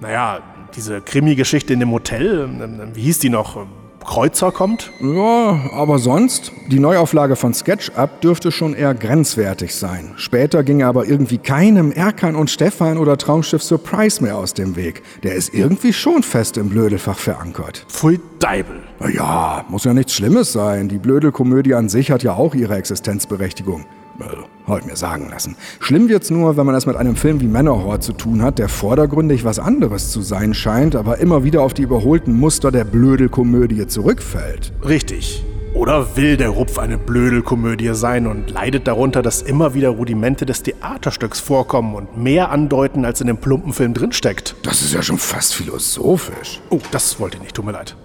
naja, 0.00 0.38
diese 0.76 1.00
Krimi-Geschichte 1.00 1.72
in 1.72 1.80
dem 1.80 1.90
Hotel, 1.90 2.44
ähm, 2.44 2.90
wie 2.94 3.02
hieß 3.02 3.18
die 3.18 3.28
noch? 3.28 3.66
Kreuzer 4.04 4.52
kommt? 4.52 4.92
Ja, 5.00 5.70
aber 5.72 5.98
sonst, 5.98 6.52
die 6.68 6.78
Neuauflage 6.78 7.36
von 7.36 7.54
SketchUp 7.54 8.20
dürfte 8.20 8.52
schon 8.52 8.74
eher 8.74 8.94
grenzwertig 8.94 9.74
sein. 9.74 10.12
Später 10.16 10.62
ging 10.62 10.82
aber 10.82 11.06
irgendwie 11.06 11.38
keinem 11.38 11.90
Erkan 11.90 12.36
und 12.36 12.50
Stefan 12.50 12.98
oder 12.98 13.16
Traumschiff 13.16 13.62
Surprise 13.62 14.22
mehr 14.22 14.36
aus 14.36 14.54
dem 14.54 14.76
Weg. 14.76 15.02
Der 15.22 15.34
ist 15.34 15.54
irgendwie 15.54 15.92
schon 15.92 16.22
fest 16.22 16.56
im 16.56 16.68
Blödelfach 16.68 17.18
verankert. 17.18 17.86
Pfui 17.88 18.20
Deibel. 18.38 18.82
Na 19.00 19.08
Ja, 19.08 19.64
muss 19.68 19.84
ja 19.84 19.94
nichts 19.94 20.14
Schlimmes 20.14 20.52
sein. 20.52 20.88
Die 20.88 20.98
Blödelkomödie 20.98 21.74
an 21.74 21.88
sich 21.88 22.10
hat 22.10 22.22
ja 22.22 22.34
auch 22.34 22.54
ihre 22.54 22.76
Existenzberechtigung. 22.76 23.86
Also, 24.20 24.44
hab 24.66 24.78
ich 24.80 24.86
mir 24.86 24.96
sagen 24.96 25.28
lassen. 25.30 25.56
Schlimm 25.80 26.08
wird's 26.08 26.30
nur, 26.30 26.56
wenn 26.56 26.66
man 26.66 26.74
es 26.74 26.86
mit 26.86 26.96
einem 26.96 27.16
Film 27.16 27.40
wie 27.40 27.46
Männerhort 27.46 28.02
zu 28.02 28.12
tun 28.12 28.42
hat, 28.42 28.58
der 28.58 28.68
vordergründig 28.68 29.44
was 29.44 29.58
anderes 29.58 30.10
zu 30.10 30.22
sein 30.22 30.54
scheint, 30.54 30.96
aber 30.96 31.18
immer 31.18 31.44
wieder 31.44 31.62
auf 31.62 31.74
die 31.74 31.82
überholten 31.82 32.38
Muster 32.38 32.70
der 32.70 32.84
Blödelkomödie 32.84 33.86
zurückfällt. 33.86 34.72
Richtig. 34.86 35.44
Oder 35.74 36.16
will 36.16 36.36
der 36.36 36.50
Rupf 36.50 36.78
eine 36.78 36.98
Blödelkomödie 36.98 37.94
sein 37.94 38.28
und 38.28 38.48
leidet 38.48 38.86
darunter, 38.86 39.22
dass 39.22 39.42
immer 39.42 39.74
wieder 39.74 39.88
Rudimente 39.88 40.46
des 40.46 40.62
Theaterstücks 40.62 41.40
vorkommen 41.40 41.96
und 41.96 42.16
mehr 42.16 42.52
andeuten, 42.52 43.04
als 43.04 43.20
in 43.20 43.26
dem 43.26 43.38
plumpen 43.38 43.72
Film 43.72 43.92
drinsteckt? 43.92 44.54
Das 44.62 44.82
ist 44.82 44.94
ja 44.94 45.02
schon 45.02 45.18
fast 45.18 45.54
philosophisch. 45.54 46.60
Oh, 46.70 46.78
das 46.92 47.18
wollte 47.18 47.38
ich 47.38 47.42
nicht, 47.42 47.56
tut 47.56 47.66
mir 47.66 47.72
leid. 47.72 47.96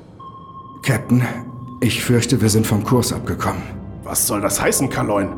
Captain, 0.82 1.22
ich 1.80 2.04
fürchte, 2.04 2.42
wir 2.42 2.50
sind 2.50 2.66
vom 2.66 2.84
Kurs 2.84 3.14
abgekommen. 3.14 3.62
Was 4.04 4.26
soll 4.26 4.42
das 4.42 4.60
heißen, 4.60 4.90
Kaloin? 4.90 5.30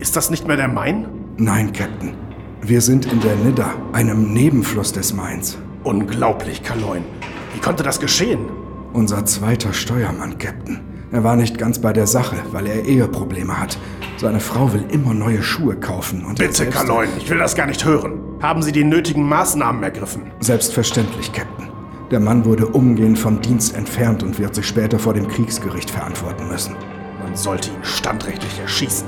Ist 0.00 0.16
das 0.16 0.30
nicht 0.30 0.46
mehr 0.46 0.56
der 0.56 0.68
Main? 0.68 1.06
Nein, 1.36 1.72
Captain. 1.72 2.14
Wir 2.62 2.80
sind 2.80 3.10
in 3.12 3.20
der 3.20 3.36
Nidda, 3.36 3.74
einem 3.92 4.32
Nebenfluss 4.32 4.92
des 4.92 5.14
Mains. 5.14 5.56
Unglaublich, 5.84 6.62
Kaloin. 6.62 7.04
Wie 7.52 7.60
konnte 7.60 7.82
das 7.82 8.00
geschehen? 8.00 8.46
Unser 8.92 9.24
zweiter 9.24 9.72
Steuermann, 9.72 10.38
Captain. 10.38 10.80
Er 11.12 11.22
war 11.22 11.36
nicht 11.36 11.58
ganz 11.58 11.78
bei 11.78 11.92
der 11.92 12.06
Sache, 12.06 12.36
weil 12.50 12.66
er 12.66 12.84
Eheprobleme 12.84 13.60
hat. 13.60 13.78
Seine 14.16 14.40
Frau 14.40 14.72
will 14.72 14.84
immer 14.90 15.14
neue 15.14 15.42
Schuhe 15.42 15.76
kaufen 15.76 16.24
und 16.24 16.38
Bitte, 16.38 16.66
Kaloin, 16.66 17.08
ich 17.18 17.28
will 17.30 17.38
das 17.38 17.54
gar 17.54 17.66
nicht 17.66 17.84
hören. 17.84 18.20
Haben 18.40 18.62
Sie 18.62 18.72
die 18.72 18.84
nötigen 18.84 19.28
Maßnahmen 19.28 19.82
ergriffen? 19.82 20.32
Selbstverständlich, 20.40 21.32
Captain. 21.32 21.68
Der 22.10 22.20
Mann 22.20 22.44
wurde 22.44 22.66
umgehend 22.66 23.18
vom 23.18 23.40
Dienst 23.40 23.76
entfernt 23.76 24.22
und 24.22 24.38
wird 24.38 24.54
sich 24.54 24.66
später 24.66 24.98
vor 24.98 25.14
dem 25.14 25.28
Kriegsgericht 25.28 25.90
verantworten 25.90 26.48
müssen. 26.48 26.74
Man 27.22 27.36
sollte 27.36 27.70
ihn 27.70 27.84
standrechtlich 27.84 28.58
erschießen. 28.60 29.06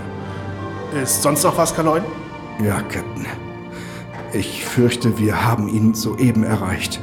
Ist 0.94 1.22
sonst 1.22 1.42
noch 1.42 1.56
was, 1.58 1.74
Kaloin? 1.74 2.04
Ja, 2.62 2.80
Captain. 2.82 3.26
Ich 4.32 4.64
fürchte, 4.64 5.18
wir 5.18 5.44
haben 5.44 5.68
ihn 5.68 5.94
soeben 5.94 6.44
erreicht. 6.44 7.00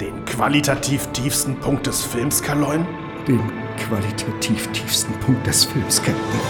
Den 0.00 0.24
qualitativ 0.24 1.06
tiefsten 1.08 1.54
Punkt 1.56 1.86
des 1.86 2.02
Films, 2.02 2.42
Kaloin? 2.42 2.86
Den 3.28 3.40
qualitativ 3.88 4.66
tiefsten 4.72 5.12
Punkt 5.20 5.46
des 5.46 5.64
Films, 5.64 6.02
Captain. 6.02 6.40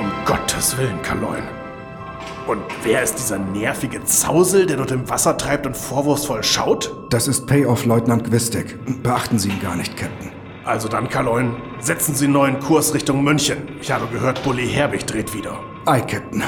Um 0.00 0.10
Gottes 0.24 0.76
Willen, 0.78 1.00
Kaloin. 1.02 1.42
Und 2.46 2.62
wer 2.82 3.02
ist 3.02 3.14
dieser 3.16 3.38
nervige 3.38 4.04
Zausel, 4.04 4.66
der 4.66 4.76
dort 4.76 4.90
im 4.90 5.08
Wasser 5.08 5.36
treibt 5.36 5.66
und 5.66 5.76
vorwurfsvoll 5.76 6.42
schaut? 6.42 6.94
Das 7.10 7.28
ist 7.28 7.46
Payoff-Leutnant 7.46 8.24
Gwistek. 8.24 9.02
Beachten 9.02 9.38
Sie 9.38 9.50
ihn 9.50 9.60
gar 9.60 9.76
nicht, 9.76 9.96
Captain. 9.96 10.32
Also 10.64 10.88
dann, 10.88 11.08
Kaloin, 11.08 11.56
setzen 11.80 12.14
Sie 12.14 12.28
neuen 12.28 12.60
Kurs 12.60 12.94
Richtung 12.94 13.24
München. 13.24 13.58
Ich 13.80 13.90
habe 13.90 14.06
gehört, 14.06 14.44
Bully 14.44 14.68
Herbig 14.68 15.06
dreht 15.06 15.34
wieder. 15.34 15.58
Ei, 15.86 16.00
Captain. 16.00 16.44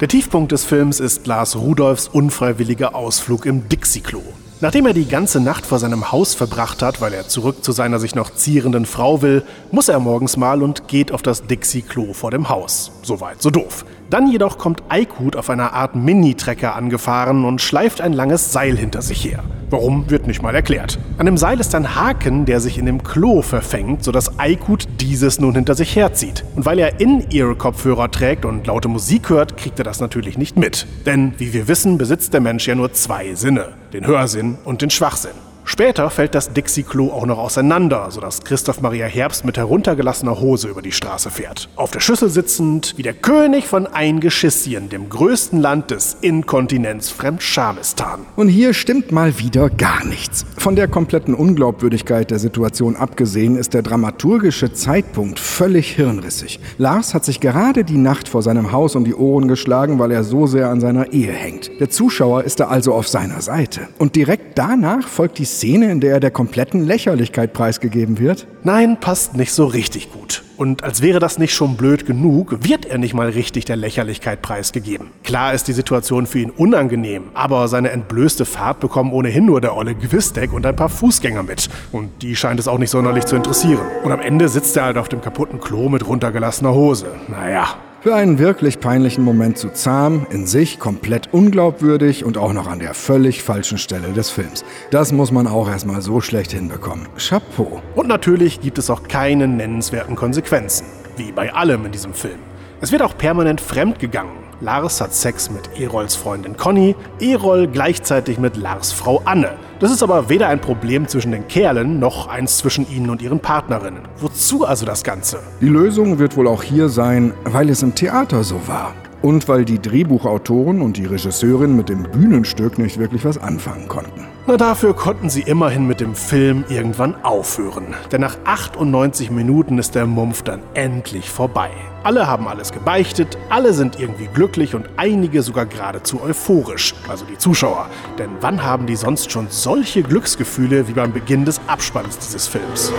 Der 0.00 0.08
Tiefpunkt 0.08 0.52
des 0.52 0.64
Films 0.64 1.00
ist 1.00 1.26
Lars 1.26 1.56
Rudolfs 1.56 2.06
unfreiwilliger 2.06 2.94
Ausflug 2.94 3.46
im 3.46 3.66
Dixie-Klo. 3.70 4.20
Nachdem 4.60 4.86
er 4.86 4.92
die 4.92 5.08
ganze 5.08 5.40
Nacht 5.40 5.64
vor 5.64 5.78
seinem 5.78 6.12
Haus 6.12 6.34
verbracht 6.34 6.82
hat, 6.82 7.00
weil 7.00 7.14
er 7.14 7.28
zurück 7.28 7.64
zu 7.64 7.72
seiner 7.72 7.98
sich 7.98 8.14
noch 8.14 8.30
zierenden 8.30 8.84
Frau 8.84 9.22
will, 9.22 9.42
muss 9.70 9.88
er 9.88 9.98
morgens 9.98 10.36
mal 10.36 10.62
und 10.62 10.86
geht 10.86 11.12
auf 11.12 11.22
das 11.22 11.46
Dixie-Klo 11.46 12.12
vor 12.12 12.30
dem 12.30 12.50
Haus. 12.50 12.92
Soweit, 13.02 13.40
so 13.40 13.48
doof. 13.48 13.86
Dann 14.10 14.30
jedoch 14.30 14.58
kommt 14.58 14.82
Aykut 14.88 15.34
auf 15.34 15.50
einer 15.50 15.72
Art 15.72 15.96
Mini-Trecker 15.96 16.76
angefahren 16.76 17.44
und 17.44 17.60
schleift 17.60 18.00
ein 18.00 18.12
langes 18.12 18.52
Seil 18.52 18.76
hinter 18.76 19.02
sich 19.02 19.24
her. 19.24 19.42
Warum, 19.68 20.08
wird 20.10 20.28
nicht 20.28 20.42
mal 20.42 20.54
erklärt. 20.54 20.98
An 21.18 21.26
dem 21.26 21.36
Seil 21.36 21.58
ist 21.58 21.74
ein 21.74 21.96
Haken, 21.96 22.44
der 22.44 22.60
sich 22.60 22.78
in 22.78 22.86
dem 22.86 23.02
Klo 23.02 23.42
verfängt, 23.42 24.04
sodass 24.04 24.38
Aykut 24.38 24.86
dieses 25.00 25.40
nun 25.40 25.56
hinter 25.56 25.74
sich 25.74 25.96
herzieht. 25.96 26.44
Und 26.54 26.64
weil 26.64 26.78
er 26.78 27.00
In-Ear-Kopfhörer 27.00 28.10
trägt 28.12 28.44
und 28.44 28.68
laute 28.68 28.86
Musik 28.88 29.28
hört, 29.28 29.56
kriegt 29.56 29.80
er 29.80 29.84
das 29.84 29.98
natürlich 29.98 30.38
nicht 30.38 30.56
mit. 30.56 30.86
Denn, 31.04 31.34
wie 31.38 31.52
wir 31.52 31.66
wissen, 31.66 31.98
besitzt 31.98 32.32
der 32.32 32.40
Mensch 32.40 32.68
ja 32.68 32.76
nur 32.76 32.92
zwei 32.92 33.34
Sinne. 33.34 33.70
Den 33.92 34.06
Hörsinn 34.06 34.56
und 34.64 34.82
den 34.82 34.90
Schwachsinn. 34.90 35.45
Später 35.68 36.08
fällt 36.10 36.36
das 36.36 36.52
Dixie-Klo 36.52 37.10
auch 37.10 37.26
noch 37.26 37.38
auseinander, 37.38 38.08
sodass 38.12 38.44
Christoph 38.44 38.80
Maria 38.80 39.06
Herbst 39.06 39.44
mit 39.44 39.56
heruntergelassener 39.56 40.38
Hose 40.38 40.68
über 40.68 40.80
die 40.80 40.92
Straße 40.92 41.28
fährt. 41.28 41.68
Auf 41.74 41.90
der 41.90 41.98
Schüssel 41.98 42.30
sitzend, 42.30 42.94
wie 42.96 43.02
der 43.02 43.14
König 43.14 43.66
von 43.66 43.88
Eingeschissien, 43.88 44.88
dem 44.88 45.08
größten 45.08 45.60
Land 45.60 45.90
des 45.90 46.18
Inkontinenz 46.20 47.10
Fremdschamistan. 47.10 48.20
Und 48.36 48.48
hier 48.48 48.74
stimmt 48.74 49.10
mal 49.10 49.40
wieder 49.40 49.68
gar 49.68 50.04
nichts. 50.04 50.46
Von 50.56 50.76
der 50.76 50.86
kompletten 50.86 51.34
Unglaubwürdigkeit 51.34 52.30
der 52.30 52.38
Situation 52.38 52.94
abgesehen 52.94 53.56
ist 53.56 53.74
der 53.74 53.82
dramaturgische 53.82 54.72
Zeitpunkt 54.72 55.40
völlig 55.40 55.90
hirnrissig. 55.96 56.60
Lars 56.78 57.12
hat 57.12 57.24
sich 57.24 57.40
gerade 57.40 57.82
die 57.82 57.98
Nacht 57.98 58.28
vor 58.28 58.42
seinem 58.42 58.70
Haus 58.70 58.94
um 58.94 59.04
die 59.04 59.16
Ohren 59.16 59.48
geschlagen, 59.48 59.98
weil 59.98 60.12
er 60.12 60.22
so 60.22 60.46
sehr 60.46 60.70
an 60.70 60.80
seiner 60.80 61.12
Ehe 61.12 61.32
hängt. 61.32 61.72
Der 61.80 61.90
Zuschauer 61.90 62.44
ist 62.44 62.60
da 62.60 62.68
also 62.68 62.94
auf 62.94 63.08
seiner 63.08 63.40
Seite. 63.40 63.88
Und 63.98 64.14
direkt 64.14 64.56
danach 64.56 65.08
folgt 65.08 65.38
die 65.38 65.55
Szene, 65.56 65.90
in 65.90 66.00
der 66.00 66.12
er 66.12 66.20
der 66.20 66.30
kompletten 66.30 66.84
Lächerlichkeit 66.84 67.52
preisgegeben 67.52 68.18
wird? 68.18 68.46
Nein, 68.62 68.98
passt 69.00 69.36
nicht 69.36 69.52
so 69.52 69.66
richtig 69.66 70.12
gut. 70.12 70.42
Und 70.56 70.84
als 70.84 71.02
wäre 71.02 71.18
das 71.18 71.38
nicht 71.38 71.54
schon 71.54 71.76
blöd 71.76 72.06
genug, 72.06 72.56
wird 72.62 72.86
er 72.86 72.98
nicht 72.98 73.14
mal 73.14 73.28
richtig 73.28 73.64
der 73.64 73.76
Lächerlichkeit 73.76 74.42
preisgegeben. 74.42 75.08
Klar 75.22 75.52
ist 75.54 75.68
die 75.68 75.72
Situation 75.72 76.26
für 76.26 76.38
ihn 76.38 76.50
unangenehm, 76.50 77.24
aber 77.34 77.68
seine 77.68 77.90
entblößte 77.90 78.44
Fahrt 78.44 78.80
bekommen 78.80 79.12
ohnehin 79.12 79.44
nur 79.44 79.60
der 79.60 79.76
olle 79.76 79.94
Gwistek 79.94 80.52
und 80.52 80.64
ein 80.64 80.76
paar 80.76 80.88
Fußgänger 80.88 81.42
mit. 81.42 81.68
Und 81.92 82.22
die 82.22 82.36
scheint 82.36 82.60
es 82.60 82.68
auch 82.68 82.78
nicht 82.78 82.90
sonderlich 82.90 83.26
zu 83.26 83.36
interessieren. 83.36 83.86
Und 84.04 84.12
am 84.12 84.20
Ende 84.20 84.48
sitzt 84.48 84.76
er 84.76 84.84
halt 84.84 84.98
auf 84.98 85.08
dem 85.08 85.20
kaputten 85.20 85.60
Klo 85.60 85.88
mit 85.88 86.06
runtergelassener 86.06 86.72
Hose. 86.72 87.06
Naja, 87.28 87.68
für 88.06 88.14
einen 88.14 88.38
wirklich 88.38 88.78
peinlichen 88.78 89.24
Moment 89.24 89.58
zu 89.58 89.68
zahm, 89.68 90.28
in 90.30 90.46
sich 90.46 90.78
komplett 90.78 91.30
unglaubwürdig 91.32 92.24
und 92.24 92.38
auch 92.38 92.52
noch 92.52 92.68
an 92.68 92.78
der 92.78 92.94
völlig 92.94 93.42
falschen 93.42 93.78
Stelle 93.78 94.12
des 94.12 94.30
Films. 94.30 94.64
Das 94.92 95.10
muss 95.10 95.32
man 95.32 95.48
auch 95.48 95.68
erstmal 95.68 96.00
so 96.00 96.20
schlecht 96.20 96.52
hinbekommen. 96.52 97.08
Chapeau. 97.18 97.82
Und 97.96 98.06
natürlich 98.06 98.60
gibt 98.60 98.78
es 98.78 98.90
auch 98.90 99.08
keine 99.08 99.48
nennenswerten 99.48 100.14
Konsequenzen. 100.14 100.86
Wie 101.16 101.32
bei 101.32 101.52
allem 101.52 101.84
in 101.84 101.90
diesem 101.90 102.14
Film. 102.14 102.38
Es 102.80 102.92
wird 102.92 103.02
auch 103.02 103.18
permanent 103.18 103.60
fremdgegangen. 103.60 104.34
Lars 104.60 105.00
hat 105.00 105.12
Sex 105.12 105.50
mit 105.50 105.68
Erols 105.76 106.14
Freundin 106.14 106.56
Conny, 106.56 106.94
Erol 107.18 107.66
gleichzeitig 107.66 108.38
mit 108.38 108.56
Lars 108.56 108.92
Frau 108.92 109.20
Anne. 109.24 109.50
Das 109.78 109.90
ist 109.90 110.02
aber 110.02 110.30
weder 110.30 110.48
ein 110.48 110.60
Problem 110.60 111.06
zwischen 111.06 111.32
den 111.32 111.48
Kerlen 111.48 111.98
noch 111.98 112.28
eins 112.28 112.56
zwischen 112.56 112.90
ihnen 112.90 113.10
und 113.10 113.20
ihren 113.20 113.40
Partnerinnen. 113.40 114.00
Wozu 114.18 114.64
also 114.64 114.86
das 114.86 115.04
Ganze? 115.04 115.40
Die 115.60 115.68
Lösung 115.68 116.18
wird 116.18 116.34
wohl 116.36 116.48
auch 116.48 116.62
hier 116.62 116.88
sein, 116.88 117.34
weil 117.44 117.68
es 117.68 117.82
im 117.82 117.94
Theater 117.94 118.42
so 118.42 118.66
war. 118.66 118.94
Und 119.20 119.48
weil 119.48 119.66
die 119.66 119.78
Drehbuchautoren 119.78 120.80
und 120.80 120.96
die 120.96 121.04
Regisseurin 121.04 121.76
mit 121.76 121.90
dem 121.90 122.04
Bühnenstück 122.04 122.78
nicht 122.78 122.98
wirklich 122.98 123.24
was 123.26 123.36
anfangen 123.36 123.86
konnten. 123.88 124.26
Na, 124.46 124.56
dafür 124.56 124.94
konnten 124.94 125.28
sie 125.28 125.42
immerhin 125.42 125.86
mit 125.86 126.00
dem 126.00 126.14
Film 126.14 126.64
irgendwann 126.68 127.14
aufhören. 127.24 127.94
Denn 128.12 128.20
nach 128.20 128.36
98 128.44 129.30
Minuten 129.30 129.78
ist 129.78 129.94
der 129.94 130.06
Mumpf 130.06 130.42
dann 130.42 130.60
endlich 130.74 131.28
vorbei. 131.28 131.70
Alle 132.06 132.28
haben 132.28 132.46
alles 132.46 132.70
gebeichtet, 132.70 133.36
alle 133.48 133.72
sind 133.72 133.98
irgendwie 133.98 134.28
glücklich 134.28 134.76
und 134.76 134.88
einige 134.96 135.42
sogar 135.42 135.66
geradezu 135.66 136.22
euphorisch, 136.22 136.94
also 137.08 137.24
die 137.24 137.36
Zuschauer. 137.36 137.90
Denn 138.16 138.30
wann 138.40 138.62
haben 138.62 138.86
die 138.86 138.94
sonst 138.94 139.32
schon 139.32 139.48
solche 139.50 140.04
Glücksgefühle 140.04 140.86
wie 140.86 140.92
beim 140.92 141.12
Beginn 141.12 141.44
des 141.44 141.60
Abspanns 141.66 142.16
dieses 142.16 142.46
Films? 142.46 142.92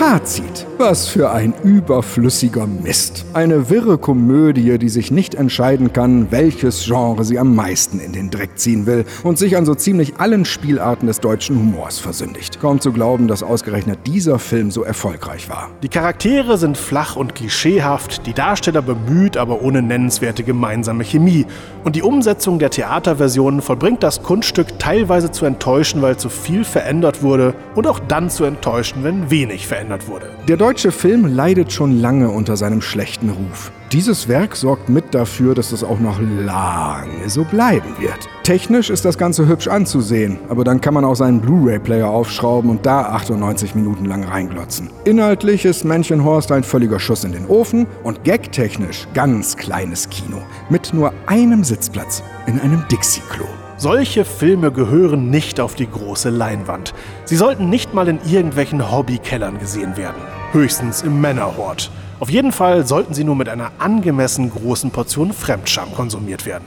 Fazit. 0.00 0.66
Was 0.78 1.08
für 1.08 1.30
ein 1.30 1.52
überflüssiger 1.62 2.66
Mist. 2.66 3.26
Eine 3.34 3.68
wirre 3.68 3.98
Komödie, 3.98 4.78
die 4.78 4.88
sich 4.88 5.10
nicht 5.10 5.34
entscheiden 5.34 5.92
kann, 5.92 6.28
welches 6.30 6.86
Genre 6.86 7.22
sie 7.22 7.38
am 7.38 7.54
meisten 7.54 8.00
in 8.00 8.14
den 8.14 8.30
Dreck 8.30 8.58
ziehen 8.58 8.86
will 8.86 9.04
und 9.24 9.36
sich 9.36 9.58
an 9.58 9.66
so 9.66 9.74
ziemlich 9.74 10.14
allen 10.16 10.46
Spielarten 10.46 11.06
des 11.06 11.20
deutschen 11.20 11.58
Humors 11.58 11.98
versündigt. 11.98 12.62
Kaum 12.62 12.80
zu 12.80 12.92
glauben, 12.92 13.28
dass 13.28 13.42
ausgerechnet 13.42 13.98
dieser 14.06 14.38
Film 14.38 14.70
so 14.70 14.84
erfolgreich 14.84 15.50
war. 15.50 15.68
Die 15.82 15.90
Charaktere 15.90 16.56
sind 16.56 16.78
flach 16.78 17.16
und 17.16 17.34
klischeehaft, 17.34 18.26
die 18.26 18.32
Darsteller 18.32 18.80
bemüht, 18.80 19.36
aber 19.36 19.60
ohne 19.60 19.82
nennenswerte 19.82 20.44
gemeinsame 20.44 21.04
Chemie. 21.04 21.44
Und 21.84 21.94
die 21.94 22.02
Umsetzung 22.02 22.58
der 22.58 22.70
Theaterversion 22.70 23.60
vollbringt 23.60 24.02
das 24.02 24.22
Kunststück 24.22 24.78
teilweise 24.78 25.30
zu 25.30 25.44
enttäuschen, 25.44 26.00
weil 26.00 26.16
zu 26.16 26.30
viel 26.30 26.64
verändert 26.64 27.22
wurde 27.22 27.52
und 27.74 27.86
auch 27.86 27.98
dann 27.98 28.30
zu 28.30 28.44
enttäuschen, 28.44 29.04
wenn 29.04 29.30
wenig 29.30 29.66
verändert 29.66 29.89
wurde. 30.06 30.30
Der 30.48 30.56
deutsche 30.56 30.92
Film 30.92 31.26
leidet 31.26 31.72
schon 31.72 32.00
lange 32.00 32.28
unter 32.30 32.56
seinem 32.56 32.80
schlechten 32.80 33.30
Ruf. 33.30 33.72
Dieses 33.92 34.28
Werk 34.28 34.54
sorgt 34.54 34.88
mit 34.88 35.14
dafür, 35.14 35.54
dass 35.54 35.72
es 35.72 35.82
auch 35.82 35.98
noch 35.98 36.20
lange 36.20 37.28
so 37.28 37.44
bleiben 37.44 37.88
wird. 37.98 38.28
Technisch 38.44 38.88
ist 38.88 39.04
das 39.04 39.18
Ganze 39.18 39.48
hübsch 39.48 39.66
anzusehen, 39.66 40.38
aber 40.48 40.62
dann 40.62 40.80
kann 40.80 40.94
man 40.94 41.04
auch 41.04 41.16
seinen 41.16 41.40
Blu-ray-Player 41.40 42.08
aufschrauben 42.08 42.70
und 42.70 42.86
da 42.86 43.02
98 43.02 43.74
Minuten 43.74 44.04
lang 44.04 44.22
reinglotzen. 44.22 44.90
Inhaltlich 45.04 45.64
ist 45.64 45.84
Männchenhorst 45.84 46.52
ein 46.52 46.62
völliger 46.62 47.00
Schuss 47.00 47.24
in 47.24 47.32
den 47.32 47.46
Ofen 47.46 47.86
und 48.04 48.22
gagtechnisch 48.24 49.08
ganz 49.12 49.56
kleines 49.56 50.08
Kino 50.08 50.38
mit 50.68 50.94
nur 50.94 51.12
einem 51.26 51.64
Sitzplatz 51.64 52.22
in 52.46 52.60
einem 52.60 52.84
Dixie-Klo. 52.88 53.59
Solche 53.80 54.26
Filme 54.26 54.72
gehören 54.72 55.30
nicht 55.30 55.58
auf 55.58 55.74
die 55.74 55.88
große 55.88 56.28
Leinwand. 56.28 56.92
Sie 57.24 57.36
sollten 57.36 57.70
nicht 57.70 57.94
mal 57.94 58.08
in 58.08 58.18
irgendwelchen 58.26 58.92
Hobbykellern 58.92 59.58
gesehen 59.58 59.96
werden. 59.96 60.20
Höchstens 60.52 61.00
im 61.00 61.18
Männerhort. 61.22 61.90
Auf 62.18 62.28
jeden 62.28 62.52
Fall 62.52 62.86
sollten 62.86 63.14
sie 63.14 63.24
nur 63.24 63.36
mit 63.36 63.48
einer 63.48 63.72
angemessen 63.78 64.50
großen 64.50 64.90
Portion 64.90 65.32
Fremdscham 65.32 65.94
konsumiert 65.94 66.44
werden. 66.44 66.64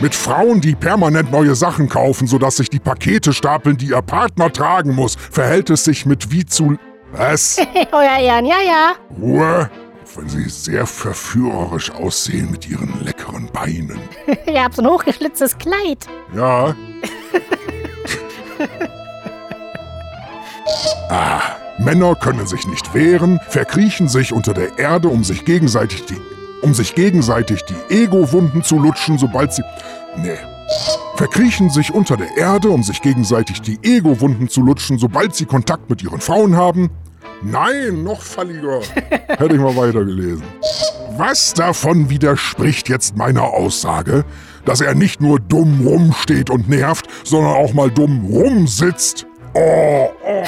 Mit 0.00 0.14
Frauen, 0.14 0.62
die 0.62 0.74
permanent 0.74 1.30
neue 1.30 1.54
Sachen 1.54 1.86
kaufen, 1.86 2.26
sodass 2.26 2.56
sich 2.56 2.70
die 2.70 2.78
Pakete 2.78 3.34
stapeln, 3.34 3.76
die 3.76 3.88
ihr 3.88 4.00
Partner 4.00 4.50
tragen 4.50 4.94
muss, 4.94 5.16
verhält 5.30 5.68
es 5.68 5.84
sich 5.84 6.06
mit 6.06 6.32
wie 6.32 6.46
zu... 6.46 6.78
Was? 7.12 7.58
Euer 7.92 8.18
Ehren, 8.18 8.46
ja, 8.46 8.56
ja. 8.64 8.92
Ruhe? 9.20 9.68
Auch 10.02 10.16
wenn 10.16 10.28
sie 10.30 10.48
sehr 10.48 10.86
verführerisch 10.86 11.90
aussehen 11.90 12.50
mit 12.50 12.66
ihren 12.68 13.04
leckeren 13.04 13.50
Beinen. 13.52 14.00
Ihr 14.46 14.64
habt 14.64 14.76
so 14.76 14.82
ein 14.82 14.88
hochgeschlitztes 14.88 15.58
Kleid. 15.58 16.06
Ja. 16.34 16.74
ah, 21.10 21.40
Männer 21.78 22.14
können 22.14 22.46
sich 22.46 22.66
nicht 22.66 22.94
wehren, 22.94 23.38
verkriechen 23.48 24.08
sich 24.08 24.32
unter 24.32 24.54
der 24.54 24.78
Erde, 24.78 25.08
um 25.08 25.24
sich 25.24 25.44
gegenseitig 25.44 26.06
die, 26.06 26.16
um 26.62 26.74
sich 26.74 26.94
gegenseitig 26.94 27.62
die 27.64 27.94
Ego-Wunden 27.94 28.62
zu 28.62 28.78
lutschen, 28.78 29.18
sobald 29.18 29.52
sie. 29.52 29.62
Nee. 30.16 30.38
Verkriechen 31.16 31.70
sich 31.70 31.92
unter 31.92 32.16
der 32.16 32.36
Erde, 32.36 32.70
um 32.70 32.82
sich 32.82 33.02
gegenseitig 33.02 33.60
die 33.60 33.78
Ego-Wunden 33.82 34.48
zu 34.48 34.62
lutschen, 34.62 34.98
sobald 34.98 35.34
sie 35.34 35.44
Kontakt 35.44 35.90
mit 35.90 36.02
ihren 36.02 36.20
Frauen 36.20 36.56
haben. 36.56 36.90
Nein, 37.42 38.04
noch 38.04 38.22
falliger. 38.22 38.80
Hätte 39.28 39.54
ich 39.54 39.60
mal 39.60 39.76
weitergelesen. 39.76 40.42
Was 41.16 41.54
davon 41.54 42.08
widerspricht 42.08 42.88
jetzt 42.88 43.16
meiner 43.16 43.44
Aussage, 43.44 44.24
dass 44.64 44.80
er 44.80 44.94
nicht 44.94 45.20
nur 45.20 45.40
dumm 45.40 45.86
rumsteht 45.86 46.50
und 46.50 46.68
nervt, 46.68 47.06
sondern 47.24 47.54
auch 47.54 47.72
mal 47.74 47.90
dumm 47.90 48.26
rumsitzt? 48.26 49.26
Oh, 49.52 50.08
oh, 50.24 50.44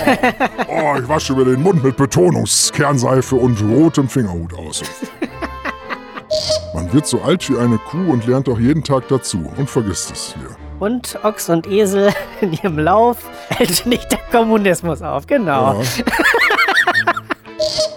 oh, 0.69 0.97
ich 0.97 1.09
wasche 1.09 1.35
mir 1.35 1.45
den 1.45 1.63
Mund 1.63 1.83
mit 1.83 1.97
Betonungskерnseife 1.97 3.35
und 3.35 3.61
rotem 3.61 4.09
Fingerhut 4.09 4.55
aus. 4.55 4.83
Man 6.75 6.91
wird 6.93 7.07
so 7.07 7.21
alt 7.21 7.49
wie 7.51 7.59
eine 7.59 7.79
Kuh 7.79 8.11
und 8.13 8.27
lernt 8.27 8.49
auch 8.49 8.59
jeden 8.59 8.83
Tag 8.83 9.09
dazu 9.09 9.51
und 9.57 9.69
vergisst 9.69 10.11
es 10.11 10.35
hier. 10.35 10.57
Und 10.81 11.19
Ochs 11.23 11.49
und 11.51 11.67
Esel 11.67 12.13
in 12.41 12.55
ihrem 12.55 12.79
Lauf 12.79 13.19
hält 13.51 13.87
nicht 13.87 14.11
der 14.11 14.21
Kommunismus 14.31 15.03
auf, 15.03 15.27
genau. 15.27 15.81
Ja. 15.81 16.03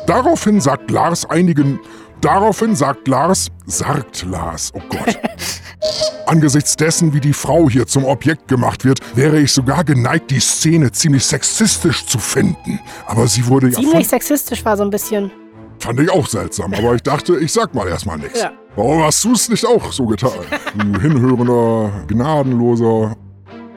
Daraufhin 0.05 0.61
sagt 0.61 0.91
Lars 0.91 1.27
einigen. 1.29 1.79
Daraufhin 2.21 2.75
sagt 2.75 3.07
Lars, 3.07 3.47
sagt 3.65 4.23
Lars, 4.23 4.71
oh 4.75 4.81
Gott. 4.89 5.17
Angesichts 6.27 6.75
dessen, 6.75 7.13
wie 7.13 7.19
die 7.19 7.33
Frau 7.33 7.69
hier 7.69 7.87
zum 7.87 8.03
Objekt 8.03 8.47
gemacht 8.47 8.83
wird, 8.83 8.99
wäre 9.15 9.39
ich 9.39 9.51
sogar 9.51 9.83
geneigt, 9.83 10.31
die 10.31 10.39
Szene 10.39 10.91
ziemlich 10.91 11.25
sexistisch 11.25 12.05
zu 12.05 12.17
finden. 12.17 12.79
Aber 13.05 13.27
sie 13.27 13.45
wurde 13.47 13.69
ja. 13.69 13.79
Ziemlich 13.79 14.07
sexistisch 14.07 14.65
war 14.65 14.75
so 14.75 14.83
ein 14.83 14.89
bisschen. 14.89 15.31
Fand 15.79 15.99
ich 15.99 16.09
auch 16.09 16.27
seltsam, 16.27 16.73
aber 16.73 16.95
ich 16.95 17.03
dachte, 17.03 17.37
ich 17.37 17.53
sag 17.53 17.73
mal 17.75 17.87
erstmal 17.87 18.17
nichts. 18.17 18.41
Ja. 18.41 18.53
Warum 18.75 19.03
hast 19.03 19.23
du 19.23 19.33
es 19.33 19.47
nicht 19.49 19.65
auch 19.65 19.91
so 19.91 20.05
getan? 20.05 20.31
Du 20.75 20.99
hinhörender, 20.99 21.91
gnadenloser 22.07 23.15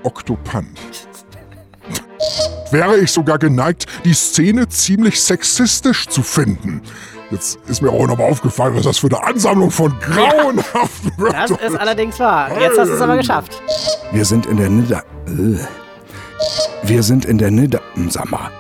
Oktopant. 0.02 0.78
Wäre 2.70 2.98
ich 2.98 3.12
sogar 3.12 3.38
geneigt, 3.38 3.86
die 4.04 4.12
Szene 4.12 4.68
ziemlich 4.68 5.22
sexistisch 5.22 6.06
zu 6.08 6.22
finden. 6.22 6.82
Jetzt 7.30 7.58
ist 7.66 7.82
mir 7.82 7.90
auch 7.90 8.06
nochmal 8.06 8.30
aufgefallen, 8.30 8.74
was 8.74 8.84
das 8.84 8.98
für 8.98 9.06
eine 9.08 9.22
Ansammlung 9.22 9.70
von 9.70 9.94
grauenhaften 10.00 11.12
Das 11.32 11.50
ist 11.50 11.76
allerdings 11.76 12.18
wahr. 12.18 12.50
Jetzt 12.58 12.78
hast 12.78 12.88
du 12.88 12.94
es 12.94 13.00
aber 13.00 13.16
geschafft. 13.16 13.62
Wir 14.12 14.24
sind 14.24 14.46
in 14.46 14.56
der 14.56 14.70
Nidda. 14.70 15.02
Äh. 15.26 15.58
Wir 16.82 17.02
sind 17.02 17.24
in 17.24 17.38
der 17.38 17.50
Nidda. 17.50 17.80
Hm, 17.94 18.10
Sag 18.10 18.30
mal. 18.30 18.50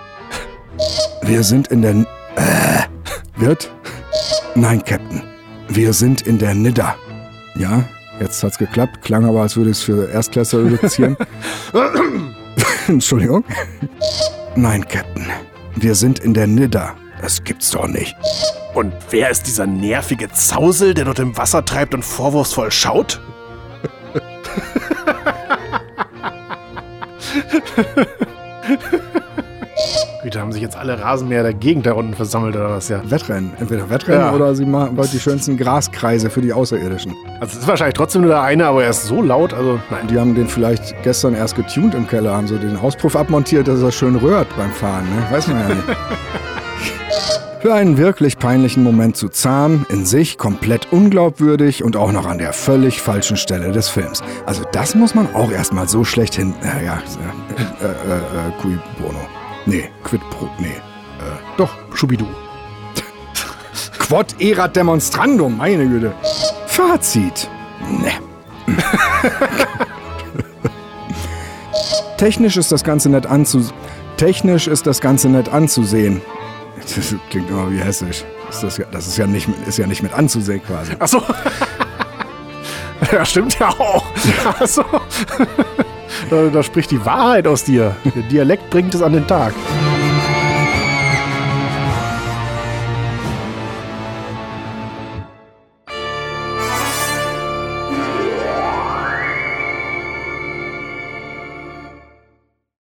Wir 1.22 1.42
sind 1.42 1.68
in 1.68 1.82
der. 1.82 1.92
Äh. 2.36 2.84
Wird? 3.36 3.70
Nein, 4.54 4.84
Captain. 4.84 5.22
Wir 5.68 5.92
sind 5.92 6.22
in 6.22 6.38
der 6.38 6.54
Nidda. 6.54 6.96
Ja, 7.54 7.84
jetzt 8.20 8.42
hat's 8.42 8.58
geklappt. 8.58 9.02
Klang 9.02 9.26
aber, 9.26 9.42
als 9.42 9.56
würde 9.56 9.70
es 9.70 9.82
für 9.82 10.10
Erstklässler 10.10 10.64
reduzieren. 10.64 11.16
Entschuldigung. 12.88 13.44
Nein, 14.56 14.86
Captain. 14.88 15.26
Wir 15.76 15.94
sind 15.94 16.18
in 16.20 16.34
der 16.34 16.46
Nidda. 16.46 16.96
Das 17.20 17.44
gibt's 17.44 17.70
doch 17.70 17.86
nicht. 17.86 18.16
Und 18.74 18.92
wer 19.10 19.30
ist 19.30 19.46
dieser 19.46 19.66
nervige 19.66 20.30
Zausel, 20.30 20.94
der 20.94 21.04
dort 21.04 21.18
im 21.18 21.36
Wasser 21.36 21.64
treibt 21.64 21.94
und 21.94 22.04
vorwurfsvoll 22.04 22.70
schaut? 22.70 23.20
Güte, 30.22 30.40
haben 30.40 30.50
sich 30.50 30.62
jetzt 30.62 30.76
alle 30.76 31.00
Rasenmäher 31.00 31.44
der 31.44 31.54
Gegend 31.54 31.86
da 31.86 31.92
unten 31.92 32.12
versammelt 32.12 32.56
oder 32.56 32.70
was, 32.70 32.88
ja? 32.88 33.00
Wettrennen. 33.08 33.52
Entweder 33.60 33.88
Wettrennen 33.88 34.20
Ja. 34.20 34.32
oder 34.32 34.52
sie 34.56 34.64
machen 34.66 34.96
bald 34.96 35.12
die 35.12 35.20
schönsten 35.20 35.56
Graskreise 35.56 36.28
für 36.28 36.40
die 36.40 36.52
Außerirdischen. 36.52 37.14
Also 37.38 37.52
es 37.52 37.58
ist 37.62 37.68
wahrscheinlich 37.68 37.94
trotzdem 37.94 38.22
nur 38.22 38.30
der 38.32 38.42
eine, 38.42 38.66
aber 38.66 38.82
er 38.82 38.90
ist 38.90 39.04
so 39.06 39.22
laut, 39.22 39.54
also 39.54 39.78
nein. 39.90 40.08
Die 40.08 40.18
haben 40.18 40.34
den 40.34 40.48
vielleicht 40.48 41.00
gestern 41.04 41.34
erst 41.36 41.54
getuned 41.54 41.94
im 41.94 42.08
Keller, 42.08 42.32
haben 42.34 42.48
so 42.48 42.58
den 42.58 42.76
Auspuff 42.76 43.14
abmontiert, 43.14 43.68
dass 43.68 43.80
er 43.80 43.92
schön 43.92 44.16
rührt 44.16 44.48
beim 44.56 44.72
Fahren. 44.72 45.04
Ne? 45.04 45.22
Weiß 45.30 45.46
man 45.46 45.60
ja 45.60 45.68
nicht. 45.68 45.84
Für 47.60 47.74
einen 47.74 47.96
wirklich 47.96 48.38
peinlichen 48.38 48.82
Moment 48.82 49.16
zu 49.16 49.28
zahm, 49.28 49.86
in 49.88 50.04
sich 50.04 50.36
komplett 50.38 50.88
unglaubwürdig 50.92 51.84
und 51.84 51.96
auch 51.96 52.10
noch 52.12 52.26
an 52.26 52.38
der 52.38 52.52
völlig 52.52 53.00
falschen 53.00 53.36
Stelle 53.36 53.70
des 53.72 53.88
Films. 53.88 54.22
Also 54.46 54.62
das 54.72 54.94
muss 54.96 55.14
man 55.14 55.32
auch 55.34 55.50
erstmal 55.50 55.88
so 55.88 56.02
schlecht 56.04 56.34
hin... 56.34 56.54
Äh, 56.62 56.84
ja, 56.86 56.98
äh, 57.80 57.84
äh, 57.84 57.88
äh, 57.88 58.16
äh, 58.48 58.52
cui 58.62 58.78
bono. 59.00 59.18
Nee, 59.68 59.90
quid 60.02 60.20
pro... 60.30 60.48
Nee. 60.58 60.76
Doch, 61.58 61.68
Schubidu. 61.94 62.24
Quod 63.98 64.34
erat 64.40 64.74
demonstrandum, 64.76 65.58
meine 65.58 65.86
Güte. 65.86 66.14
Fazit. 66.66 67.50
Ne. 68.00 68.12
Technisch 72.16 72.56
ist 72.56 72.72
das 72.72 72.82
Ganze 72.82 73.10
nett 73.10 73.26
anzu... 73.26 73.62
Technisch 74.16 74.66
ist 74.66 74.86
das 74.86 75.00
Ganze 75.00 75.28
nett 75.28 75.48
anzusehen. 75.48 76.20
Das 76.96 77.14
klingt 77.28 77.50
immer 77.50 77.70
wie 77.70 77.78
hessisch. 77.80 78.24
Ist 78.48 78.62
das, 78.62 78.78
ja, 78.78 78.86
das 78.90 79.06
ist 79.08 79.18
ja 79.18 79.26
nicht, 79.26 79.46
mit- 79.46 79.66
ist 79.68 79.76
ja 79.76 79.86
nicht 79.86 80.02
mit 80.02 80.14
anzusehen 80.14 80.62
quasi. 80.64 80.92
Achso. 80.98 81.20
ja, 83.12 83.22
stimmt 83.26 83.58
ja 83.58 83.68
auch. 83.68 84.04
Also, 84.58 84.82
da, 86.30 86.48
da 86.48 86.62
spricht 86.62 86.90
die 86.90 87.04
Wahrheit 87.04 87.46
aus 87.46 87.64
dir. 87.64 87.96
Der 88.14 88.22
Dialekt 88.22 88.70
bringt 88.70 88.94
es 88.94 89.02
an 89.02 89.12
den 89.12 89.26
Tag. 89.26 89.54